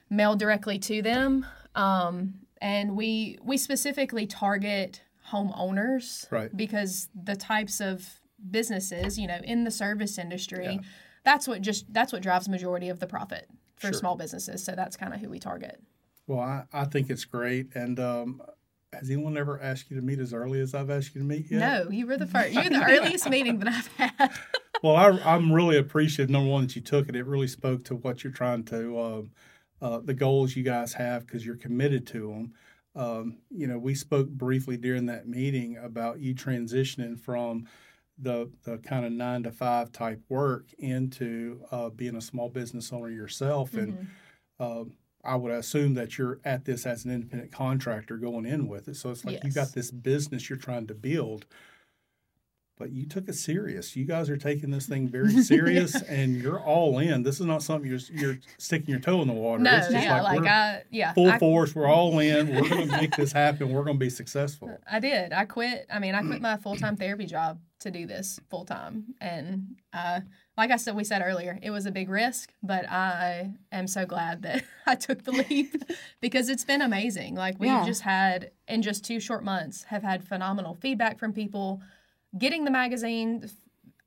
mailed 0.09 0.39
directly 0.39 0.77
to 0.79 1.01
them. 1.01 1.45
Um, 1.75 2.35
and 2.61 2.95
we 2.95 3.39
we 3.43 3.57
specifically 3.57 4.27
target 4.27 5.01
homeowners 5.31 6.31
Right. 6.31 6.55
because 6.55 7.09
the 7.15 7.35
types 7.35 7.81
of 7.81 8.07
businesses, 8.51 9.17
you 9.17 9.25
know, 9.27 9.39
in 9.43 9.63
the 9.63 9.71
service 9.71 10.17
industry, 10.19 10.65
Yeah. 10.75 10.79
that's 11.23 11.47
what 11.47 11.61
just 11.61 11.91
that's 11.91 12.13
what 12.13 12.21
drives 12.21 12.47
majority 12.47 12.89
of 12.89 12.99
the 12.99 13.07
profit 13.07 13.49
for 13.77 13.87
Sure. 13.87 13.93
small 13.93 14.15
businesses. 14.15 14.63
So 14.63 14.73
that's 14.75 14.95
kind 14.95 15.13
of 15.13 15.19
who 15.21 15.29
we 15.29 15.39
target. 15.39 15.81
Well, 16.27 16.39
I, 16.39 16.63
I 16.71 16.85
think 16.85 17.09
it's 17.09 17.25
great. 17.25 17.75
And 17.75 17.99
um, 17.99 18.41
has 18.93 19.09
anyone 19.09 19.37
ever 19.37 19.61
asked 19.61 19.89
you 19.89 19.95
to 19.95 20.01
meet 20.01 20.19
as 20.19 20.33
early 20.33 20.59
as 20.59 20.73
I've 20.73 20.89
asked 20.89 21.15
you 21.15 21.21
to 21.21 21.27
meet 21.27 21.49
yet? 21.49 21.59
No, 21.59 21.89
you 21.89 22.07
were 22.07 22.17
the 22.17 22.27
first. 22.27 22.53
You're 22.53 22.63
the 22.63 22.85
earliest 22.87 23.29
meeting 23.29 23.59
that 23.59 23.67
I've 23.67 23.87
had. 23.97 24.31
Well, 24.83 24.97
I, 24.97 25.17
I'm 25.23 25.49
really 25.49 25.77
appreciative, 25.77 26.29
number 26.29 26.51
one, 26.51 26.63
that 26.63 26.75
you 26.75 26.81
took 26.81 27.07
it. 27.07 27.15
It 27.15 27.25
really 27.25 27.47
spoke 27.47 27.85
to 27.85 27.95
what 27.95 28.21
you're 28.21 28.33
trying 28.33 28.65
to, 28.65 28.99
um, 28.99 29.31
uh, 29.81 29.99
the 30.03 30.13
goals 30.13 30.57
you 30.57 30.63
guys 30.63 30.91
have 30.91 31.25
because 31.25 31.45
you're 31.45 31.55
committed 31.55 32.05
to 32.07 32.27
them. 32.27 32.53
Um, 32.93 33.37
you 33.49 33.65
know, 33.65 33.79
we 33.79 33.95
spoke 33.95 34.27
briefly 34.27 34.75
during 34.75 35.05
that 35.05 35.25
meeting 35.25 35.77
about 35.77 36.19
you 36.19 36.35
transitioning 36.35 37.17
from 37.17 37.65
the, 38.17 38.51
the 38.63 38.77
kind 38.79 39.05
of 39.05 39.13
nine 39.13 39.43
to 39.43 39.51
five 39.51 39.93
type 39.93 40.21
work 40.27 40.65
into 40.77 41.63
uh, 41.71 41.89
being 41.89 42.17
a 42.17 42.21
small 42.21 42.49
business 42.49 42.91
owner 42.91 43.09
yourself. 43.09 43.75
And 43.75 44.09
um, 44.59 44.91
I 45.23 45.35
would 45.35 45.51
assume 45.51 45.93
that 45.93 46.17
you're 46.17 46.39
at 46.43 46.65
this 46.65 46.85
as 46.85 47.05
an 47.05 47.11
independent 47.11 47.51
contractor 47.51 48.17
going 48.17 48.45
in 48.45 48.67
with 48.67 48.87
it. 48.87 48.95
So 48.97 49.11
it's 49.11 49.23
like 49.23 49.43
you 49.43 49.51
got 49.51 49.73
this 49.73 49.89
business 49.89 50.49
you're 50.49 50.57
trying 50.57 50.87
to 50.87 50.93
build 50.93 51.45
but 52.77 52.91
you 52.91 53.05
took 53.05 53.29
it 53.29 53.35
serious. 53.35 53.95
You 53.95 54.05
guys 54.05 54.29
are 54.29 54.37
taking 54.37 54.71
this 54.71 54.87
thing 54.87 55.07
very 55.07 55.31
serious, 55.43 56.01
and 56.01 56.35
you're 56.35 56.59
all 56.59 56.99
in. 56.99 57.23
This 57.23 57.39
is 57.39 57.45
not 57.45 57.61
something 57.61 57.89
you're 57.89 57.99
you're 58.11 58.39
sticking 58.57 58.89
your 58.89 58.99
toe 58.99 59.21
in 59.21 59.27
the 59.27 59.33
water. 59.33 59.63
No, 59.63 59.77
It's 59.77 59.87
just 59.87 60.03
yeah, 60.03 60.21
like, 60.21 60.41
like, 60.41 60.49
I, 60.49 60.83
yeah, 60.89 61.13
full 61.13 61.29
I, 61.29 61.39
force. 61.39 61.75
We're 61.75 61.87
all 61.87 62.17
in. 62.19 62.53
We're 62.53 62.67
going 62.67 62.89
to 62.89 62.97
make 62.97 63.15
this 63.15 63.31
happen. 63.31 63.69
We're 63.69 63.83
going 63.83 63.97
to 63.97 64.05
be 64.05 64.09
successful. 64.09 64.77
I 64.91 64.99
did. 64.99 65.33
I 65.33 65.45
quit. 65.45 65.85
I 65.91 65.99
mean, 65.99 66.15
I 66.15 66.23
quit 66.23 66.41
my 66.41 66.57
full 66.57 66.75
time 66.75 66.97
therapy 66.97 67.25
job 67.25 67.59
to 67.81 67.91
do 67.91 68.07
this 68.07 68.39
full 68.49 68.65
time, 68.65 69.15
and 69.21 69.75
uh, 69.93 70.21
like 70.57 70.69
I 70.71 70.75
said, 70.77 70.95
we 70.95 71.03
said 71.03 71.21
earlier, 71.25 71.57
it 71.63 71.71
was 71.71 71.85
a 71.85 71.91
big 71.91 72.09
risk, 72.09 72.53
but 72.61 72.87
I 72.89 73.51
am 73.71 73.87
so 73.87 74.05
glad 74.05 74.43
that 74.43 74.63
I 74.85 74.95
took 74.95 75.23
the 75.23 75.31
leap 75.31 75.75
because 76.21 76.47
it's 76.49 76.63
been 76.65 76.81
amazing. 76.81 77.35
Like 77.35 77.59
we've 77.59 77.69
Yeah. 77.71 77.85
just 77.85 78.01
had 78.01 78.51
in 78.67 78.81
just 78.81 79.03
two 79.03 79.19
short 79.19 79.43
months 79.43 79.83
have 79.85 80.03
had 80.03 80.23
phenomenal 80.23 80.75
feedback 80.75 81.17
from 81.17 81.33
people, 81.33 81.81
getting 82.37 82.65
the 82.65 82.71
magazine, 82.71 83.49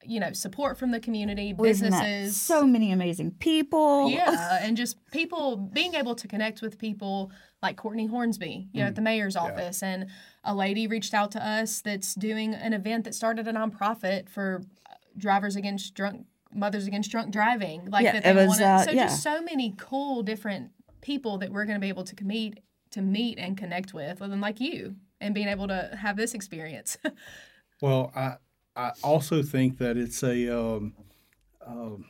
you 0.05 0.21
know, 0.21 0.33
support 0.33 0.79
from 0.79 0.93
the 0.93 1.01
community, 1.01 1.53
We've 1.53 1.81
met 1.83 1.91
businesses, 1.91 2.41
so 2.41 2.65
many 2.65 2.93
amazing 2.93 3.33
people. 3.33 4.09
yeah, 4.11 4.59
and 4.63 4.77
just 4.77 4.97
people 5.11 5.57
being 5.57 5.95
able 5.95 6.15
to 6.15 6.29
connect 6.29 6.63
with 6.63 6.79
people 6.79 7.33
like 7.61 7.77
Courtney 7.77 8.07
Hornsby, 8.07 8.69
you 8.73 8.81
know, 8.83 8.87
at 8.87 8.95
the 8.95 9.01
mayor's 9.03 9.35
office, 9.35 9.83
and 9.83 10.07
a 10.45 10.55
lady 10.55 10.87
reached 10.87 11.13
out 11.13 11.33
to 11.33 11.45
us 11.45 11.81
that's 11.81 12.15
doing 12.15 12.55
an 12.55 12.73
event 12.73 13.03
that 13.05 13.17
started 13.17 13.49
a 13.49 13.53
nonprofit 13.53 14.29
for 14.29 14.63
uh, 14.89 14.95
drivers 15.19 15.57
against 15.57 15.93
drunk 15.95 16.27
mothers 16.57 16.87
against 16.87 17.11
drunk 17.11 17.31
driving. 17.33 17.91
Like 17.91 18.05
Yeah, 18.05 18.13
that 18.13 18.25
they 18.25 18.31
it 18.31 18.35
was, 18.35 18.49
wanted. 18.49 18.65
uh, 18.65 18.85
so 18.85 18.91
yeah. 18.93 19.07
just 19.07 19.23
so 19.23 19.41
many 19.43 19.75
cool 19.77 20.23
different 20.23 20.71
people 21.01 21.39
that 21.39 21.53
we're 21.53 21.65
going 21.65 21.77
to 21.77 21.81
be 21.81 21.89
able 21.89 22.05
to 22.05 22.25
meet 22.25 22.61
to 22.93 23.03
meet 23.03 23.39
and 23.39 23.57
connect 23.59 23.93
with, 23.93 24.21
and 24.21 24.41
like 24.41 24.61
you, 24.61 24.97
and 25.21 25.35
being 25.35 25.49
able 25.49 25.69
to 25.69 25.97
have 26.01 26.17
this 26.17 26.35
experience. 26.35 26.99
Well, 27.83 28.11
I 28.17 28.37
I 28.75 28.93
also 29.03 29.43
think 29.43 29.77
that 29.79 29.99
it's 29.99 30.23
a 30.23 30.49
um, 30.49 30.95
um, 31.67 32.07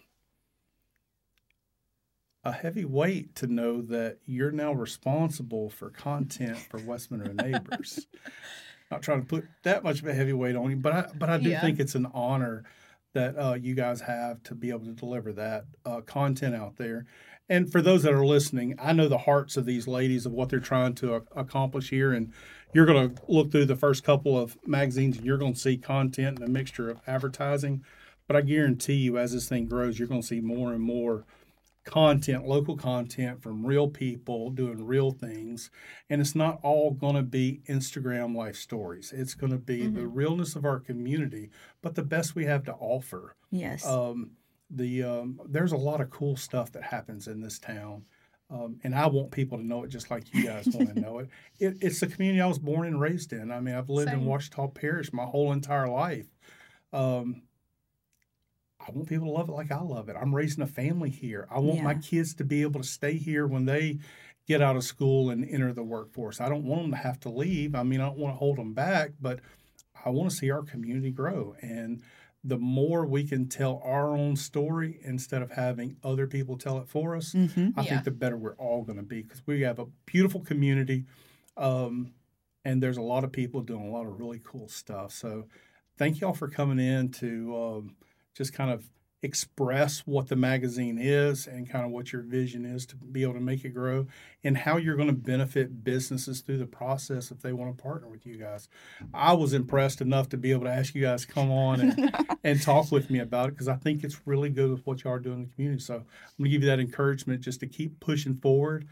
a 2.45 2.53
heavy 2.53 2.85
weight 2.85 3.35
to 3.37 3.47
know 3.49 3.83
that 3.83 4.19
you're 4.27 4.53
now 4.53 4.73
responsible 4.73 5.69
for 5.69 5.91
content 5.91 6.57
for 6.59 6.79
West 6.79 7.11
Monroe 7.11 7.33
neighbors. 7.33 8.07
Not 8.93 9.03
trying 9.03 9.23
to 9.23 9.27
put 9.27 9.45
that 9.65 9.83
much 9.83 10.01
of 10.01 10.07
a 10.07 10.15
heavy 10.15 10.33
weight 10.33 10.55
on 10.55 10.71
you, 10.71 10.77
but 10.77 10.93
I 10.93 11.07
but 11.19 11.29
I 11.29 11.39
do 11.39 11.51
Yeah. 11.51 11.61
think 11.61 11.81
it's 11.81 11.97
an 11.97 12.07
honor 12.15 12.63
that 13.17 13.35
uh, 13.39 13.55
you 13.55 13.75
guys 13.75 14.03
have 14.03 14.43
to 14.43 14.55
be 14.55 14.69
able 14.69 14.85
to 14.85 14.93
deliver 14.93 15.33
that 15.33 15.65
uh, 15.87 16.03
content 16.03 16.55
out 16.55 16.77
there. 16.77 17.07
And 17.49 17.73
for 17.73 17.81
those 17.81 18.03
that 18.03 18.13
are 18.13 18.27
listening, 18.27 18.75
I 18.79 18.93
know 18.93 19.09
the 19.09 19.19
hearts 19.19 19.57
of 19.57 19.65
these 19.65 19.89
ladies 19.89 20.27
of 20.27 20.33
what 20.33 20.51
they're 20.51 20.61
trying 20.61 20.95
to 20.97 21.15
a- 21.15 21.23
accomplish 21.35 21.89
here. 21.89 22.13
And 22.13 22.31
you're 22.75 22.85
going 22.85 23.15
to 23.15 23.23
look 23.27 23.51
through 23.51 23.65
the 23.65 23.75
first 23.75 24.05
couple 24.05 24.39
of 24.39 24.59
magazines 24.67 25.17
and 25.17 25.25
you're 25.25 25.39
going 25.39 25.55
to 25.55 25.59
see 25.59 25.79
content 25.79 26.39
and 26.39 26.47
a 26.47 26.51
mixture 26.51 26.91
of 26.91 27.01
advertising. 27.07 27.83
But 28.27 28.37
I 28.37 28.43
guarantee 28.43 28.97
you, 28.97 29.17
as 29.17 29.33
this 29.33 29.49
thing 29.49 29.67
grows, 29.67 29.99
you're 29.99 30.09
going 30.09 30.21
to 30.21 30.27
see 30.27 30.41
more 30.41 30.75
and 30.75 30.83
more 30.83 31.25
content, 31.87 32.47
local 32.47 32.77
content 32.77 33.41
from 33.41 33.65
real 33.65 33.89
people 33.89 34.51
doing 34.51 34.85
real 34.85 35.13
things. 35.13 35.71
And 36.11 36.21
it's 36.21 36.35
not 36.35 36.59
all 36.63 36.91
going 36.91 37.15
to 37.15 37.23
be 37.23 37.63
Instagram 37.69 38.37
life 38.37 38.57
stories. 38.57 39.15
It's 39.17 39.35
going 39.35 39.53
to 39.53 39.59
be 39.59 39.87
the 39.87 40.07
realness 40.07 40.57
of 40.57 40.65
our 40.65 40.81
community, 40.81 41.51
but 41.81 41.95
the 41.95 42.03
best 42.03 42.35
we 42.35 42.45
have 42.45 42.65
to 42.65 42.75
offer. 42.75 43.37
Yes. 43.51 43.87
Um, 43.87 44.33
the 44.69 45.05
um, 45.05 45.41
there's 45.49 45.73
a 45.73 45.77
lot 45.77 46.01
of 46.01 46.11
cool 46.11 46.37
stuff 46.37 46.73
that 46.73 46.83
happens 46.83 47.29
in 47.29 47.41
this 47.41 47.59
town. 47.59 48.05
Um, 48.51 48.79
and 48.85 48.95
I 48.95 49.07
want 49.07 49.31
people 49.31 49.59
to 49.59 49.67
know 49.67 49.85
it 49.85 49.89
just 49.89 50.11
like 50.11 50.33
you 50.35 50.45
guys 50.45 50.67
want 50.67 50.95
to 50.95 51.01
know 51.01 51.21
it. 51.21 51.29
it. 51.59 51.77
It's 51.81 52.01
the 52.01 52.07
community 52.07 52.41
I 52.41 52.47
was 52.47 52.59
born 52.59 52.87
and 52.87 53.01
raised 53.01 53.33
in. 53.33 53.51
I 53.51 53.61
mean, 53.61 53.75
I've 53.75 53.89
lived 53.89 54.13
in 54.13 54.21
Same. 54.21 54.27
Ouachita 54.27 54.69
Parish 54.69 55.13
my 55.13 55.25
whole 55.25 55.53
entire 55.53 55.89
life. 55.89 56.27
Um, 56.93 57.43
I 58.87 58.93
want 58.93 59.09
people 59.09 59.27
to 59.27 59.33
love 59.33 59.49
it 59.49 59.53
like 59.53 59.73
I 59.73 59.81
love 59.81 60.09
it. 60.09 60.17
I'm 60.21 60.35
raising 60.35 60.63
a 60.63 60.67
family 60.67 61.11
here. 61.11 61.49
I 61.51 61.59
want 61.59 61.83
my 61.83 61.95
kids 61.95 62.35
to 62.35 62.45
be 62.45 62.63
able 62.63 62.81
to 62.81 62.87
stay 62.87 63.15
here 63.15 63.47
when 63.47 63.65
they 63.65 63.99
get 64.47 64.63
out 64.63 64.77
of 64.77 64.85
school 64.85 65.31
and 65.31 65.45
enter 65.49 65.73
the 65.73 65.83
workforce. 65.83 66.41
I 66.41 66.49
don't 66.49 66.65
want 66.65 66.83
them 66.83 66.91
to 66.93 66.97
have 66.99 67.19
to 67.21 67.29
leave. 67.29 67.75
I 67.75 67.83
mean, 67.83 68.01
I 68.01 68.07
don't 68.07 68.19
want 68.19 68.35
to 68.35 68.39
hold 68.39 68.59
them 68.59 68.75
back, 68.75 69.11
but 69.21 69.41
I 70.05 70.11
want 70.11 70.31
to 70.31 70.37
see 70.37 70.51
our 70.51 70.63
community 70.63 71.11
grow. 71.11 71.57
And 71.61 72.03
the 72.45 72.59
more 72.59 73.05
we 73.07 73.27
can 73.27 73.49
tell 73.49 73.81
our 73.85 74.17
own 74.17 74.37
story 74.37 75.01
instead 75.03 75.43
of 75.43 75.51
having 75.51 75.97
other 76.05 76.29
people 76.29 76.57
tell 76.57 76.79
it 76.79 76.89
for 76.89 77.17
us, 77.17 77.33
hmm 77.33 77.71
I 77.75 77.83
Yeah. 77.83 77.89
think 77.91 78.05
the 78.05 78.13
better 78.13 78.37
we're 78.37 78.55
all 78.57 78.83
going 78.85 78.99
to 78.99 79.03
be 79.03 79.23
because 79.23 79.45
we 79.47 79.63
have 79.63 79.81
a 79.81 79.87
beautiful 80.07 80.41
community, 80.43 81.07
um, 81.57 82.13
and 82.65 82.81
there's 82.81 82.97
a 82.99 83.03
lot 83.03 83.25
of 83.25 83.33
people 83.33 83.63
doing 83.63 83.87
a 83.89 83.91
lot 83.91 84.07
of 84.07 84.19
really 84.21 84.41
cool 84.45 84.69
stuff. 84.69 85.13
So, 85.13 85.49
thank 85.99 86.21
y'all 86.21 86.35
for 86.35 86.49
coming 86.49 86.79
in 86.79 87.11
to 87.13 87.57
um, 87.57 87.97
just 88.37 88.53
kind 88.53 88.71
of 88.71 88.91
express 89.23 90.01
what 90.01 90.29
the 90.29 90.37
magazine 90.37 90.99
is 91.01 91.47
and 91.47 91.69
kind 91.69 91.85
of 91.87 91.91
what 91.91 92.13
your 92.13 92.23
vision 92.23 92.67
is 92.67 92.85
to 92.85 92.95
be 92.97 93.23
able 93.23 93.33
to 93.33 93.41
make 93.41 93.65
it 93.65 93.71
grow 93.71 94.07
and 94.45 94.59
how 94.59 94.77
you're 94.77 94.95
going 94.95 95.09
to 95.09 95.15
benefit 95.15 95.83
businesses 95.83 96.43
through 96.43 96.59
the 96.59 96.67
process 96.67 97.31
if 97.31 97.41
they 97.41 97.53
want 97.53 97.75
to 97.75 97.83
partner 97.83 98.09
with 98.09 98.27
you 98.27 98.37
guys. 98.37 98.69
I 99.15 99.33
was 99.33 99.55
impressed 99.55 100.03
enough 100.03 100.29
to 100.31 100.37
be 100.37 100.53
able 100.53 100.65
to 100.65 100.71
ask 100.71 100.95
you 100.95 101.03
guys 101.03 101.25
to 101.25 101.33
come 101.33 101.51
on 101.51 101.81
and, 101.81 102.15
and 102.45 102.63
talk 102.63 102.93
with 102.93 103.11
me 103.11 103.19
about 103.19 103.49
it 103.49 103.53
because 103.53 103.69
I 103.69 103.77
think 103.77 104.05
it's 104.05 104.21
really 104.27 104.51
good 104.51 104.71
with 104.71 104.87
what 104.87 105.03
you 105.03 105.11
are 105.11 105.19
doing 105.19 105.37
in 105.37 105.43
the 105.45 105.55
community. 105.55 105.81
So 105.81 105.95
I'm 105.95 106.05
going 106.39 106.45
to 106.45 106.51
give 106.51 106.63
you 106.63 106.69
that 106.69 106.81
encouragement 106.81 107.41
just 107.41 107.61
to 107.61 107.67
keep 107.67 107.99
pushing 108.01 108.37
forward, 108.37 108.87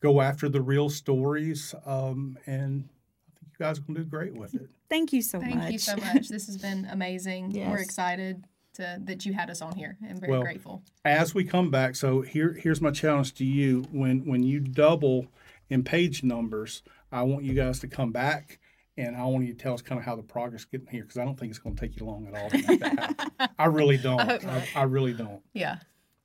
go 0.00 0.20
after 0.20 0.48
the 0.48 0.60
real 0.60 0.90
stories, 0.90 1.74
um, 1.86 2.38
and 2.46 2.84
I 2.84 3.40
think 3.40 3.52
you 3.58 3.64
guys 3.64 3.78
are 3.78 3.82
going 3.82 3.94
to 3.94 4.02
do 4.02 4.08
great 4.08 4.34
with 4.34 4.54
it. 4.54 4.68
Thank 4.90 5.12
you 5.14 5.22
so 5.22 5.40
Thank 5.40 5.54
much. 5.54 5.62
Thank 5.62 5.72
you 5.72 5.78
so 5.78 5.96
much. 5.96 6.28
This 6.28 6.46
has 6.46 6.58
been 6.58 6.86
amazing. 6.90 7.54
We're 7.54 7.78
excited 7.78 8.44
to 8.80 8.98
that 9.04 9.24
you 9.24 9.32
had 9.32 9.48
us 9.50 9.62
on 9.62 9.74
here 9.76 9.96
I'm 10.08 10.18
very 10.18 10.32
Well, 10.32 10.42
grateful. 10.42 10.82
as 11.04 11.34
we 11.34 11.44
come 11.44 11.70
back 11.70 11.94
so 11.96 12.20
here 12.22 12.52
here's 12.54 12.80
my 12.80 12.90
challenge 12.90 13.34
to 13.34 13.44
you 13.44 13.84
when 13.92 14.26
when 14.26 14.42
you 14.42 14.60
double 14.60 15.26
in 15.68 15.84
page 15.84 16.22
numbers 16.24 16.82
i 17.12 17.22
want 17.22 17.44
you 17.44 17.54
guys 17.54 17.78
to 17.80 17.86
come 17.88 18.10
back 18.12 18.58
and 18.96 19.16
i 19.16 19.24
want 19.24 19.46
you 19.46 19.52
to 19.54 19.58
tell 19.58 19.74
us 19.74 19.82
kind 19.82 19.98
of 19.98 20.04
how 20.04 20.16
the 20.16 20.22
progress 20.22 20.64
getting 20.64 20.86
here 20.88 21.02
because 21.02 21.16
i 21.18 21.24
don't 21.24 21.38
think 21.38 21.50
it's 21.50 21.58
going 21.60 21.76
to 21.76 21.80
take 21.80 21.98
you 21.98 22.04
long 22.04 22.26
at 22.26 22.34
all 22.42 22.50
to 22.50 22.66
make 22.68 22.80
that 22.80 22.98
happen. 22.98 23.48
i 23.58 23.66
really 23.66 23.96
don't 24.08 24.20
I 24.20 24.36
I. 24.74 24.80
I 24.80 24.82
really 24.82 25.12
don't 25.12 25.40
Yeah. 25.54 25.76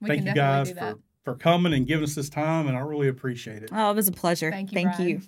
We 0.01 0.07
thank 0.09 0.19
can 0.21 0.27
you 0.27 0.33
guys 0.33 0.67
do 0.69 0.73
that. 0.75 0.93
for 0.95 0.99
for 1.23 1.35
coming 1.35 1.73
and 1.73 1.87
giving 1.87 2.03
us 2.03 2.15
this 2.15 2.29
time 2.29 2.67
and 2.67 2.75
i 2.77 2.81
really 2.81 3.07
appreciate 3.07 3.63
it 3.63 3.69
Oh, 3.71 3.91
it 3.91 3.95
was 3.95 4.07
a 4.07 4.11
pleasure. 4.11 4.51
Thank 4.51 4.71
you, 4.71 4.75
Thank 4.75 4.95
Brian. 4.95 5.09
you. 5.09 5.21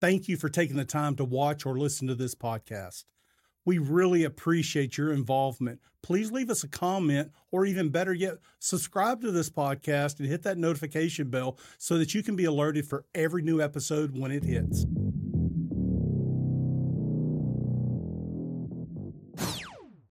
Thank 0.00 0.28
you 0.28 0.36
for 0.36 0.48
taking 0.50 0.76
the 0.76 0.84
time 0.84 1.16
to 1.16 1.24
watch 1.24 1.64
or 1.66 1.78
listen 1.78 2.06
to 2.08 2.14
this 2.14 2.34
podcast. 2.34 3.04
We 3.66 3.78
really 3.78 4.24
appreciate 4.24 4.96
your 4.96 5.12
involvement. 5.12 5.80
Please 6.02 6.30
leave 6.30 6.50
us 6.50 6.62
a 6.62 6.68
comment 6.68 7.32
or 7.50 7.66
even 7.66 7.90
better 7.90 8.14
yet, 8.14 8.36
subscribe 8.60 9.20
to 9.22 9.32
this 9.32 9.50
podcast 9.50 10.20
and 10.20 10.28
hit 10.28 10.44
that 10.44 10.56
notification 10.56 11.30
bell 11.30 11.58
so 11.76 11.98
that 11.98 12.14
you 12.14 12.22
can 12.22 12.36
be 12.36 12.44
alerted 12.44 12.86
for 12.88 13.04
every 13.14 13.42
new 13.42 13.60
episode 13.60 14.16
when 14.16 14.30
it 14.30 14.44
hits. 14.44 14.86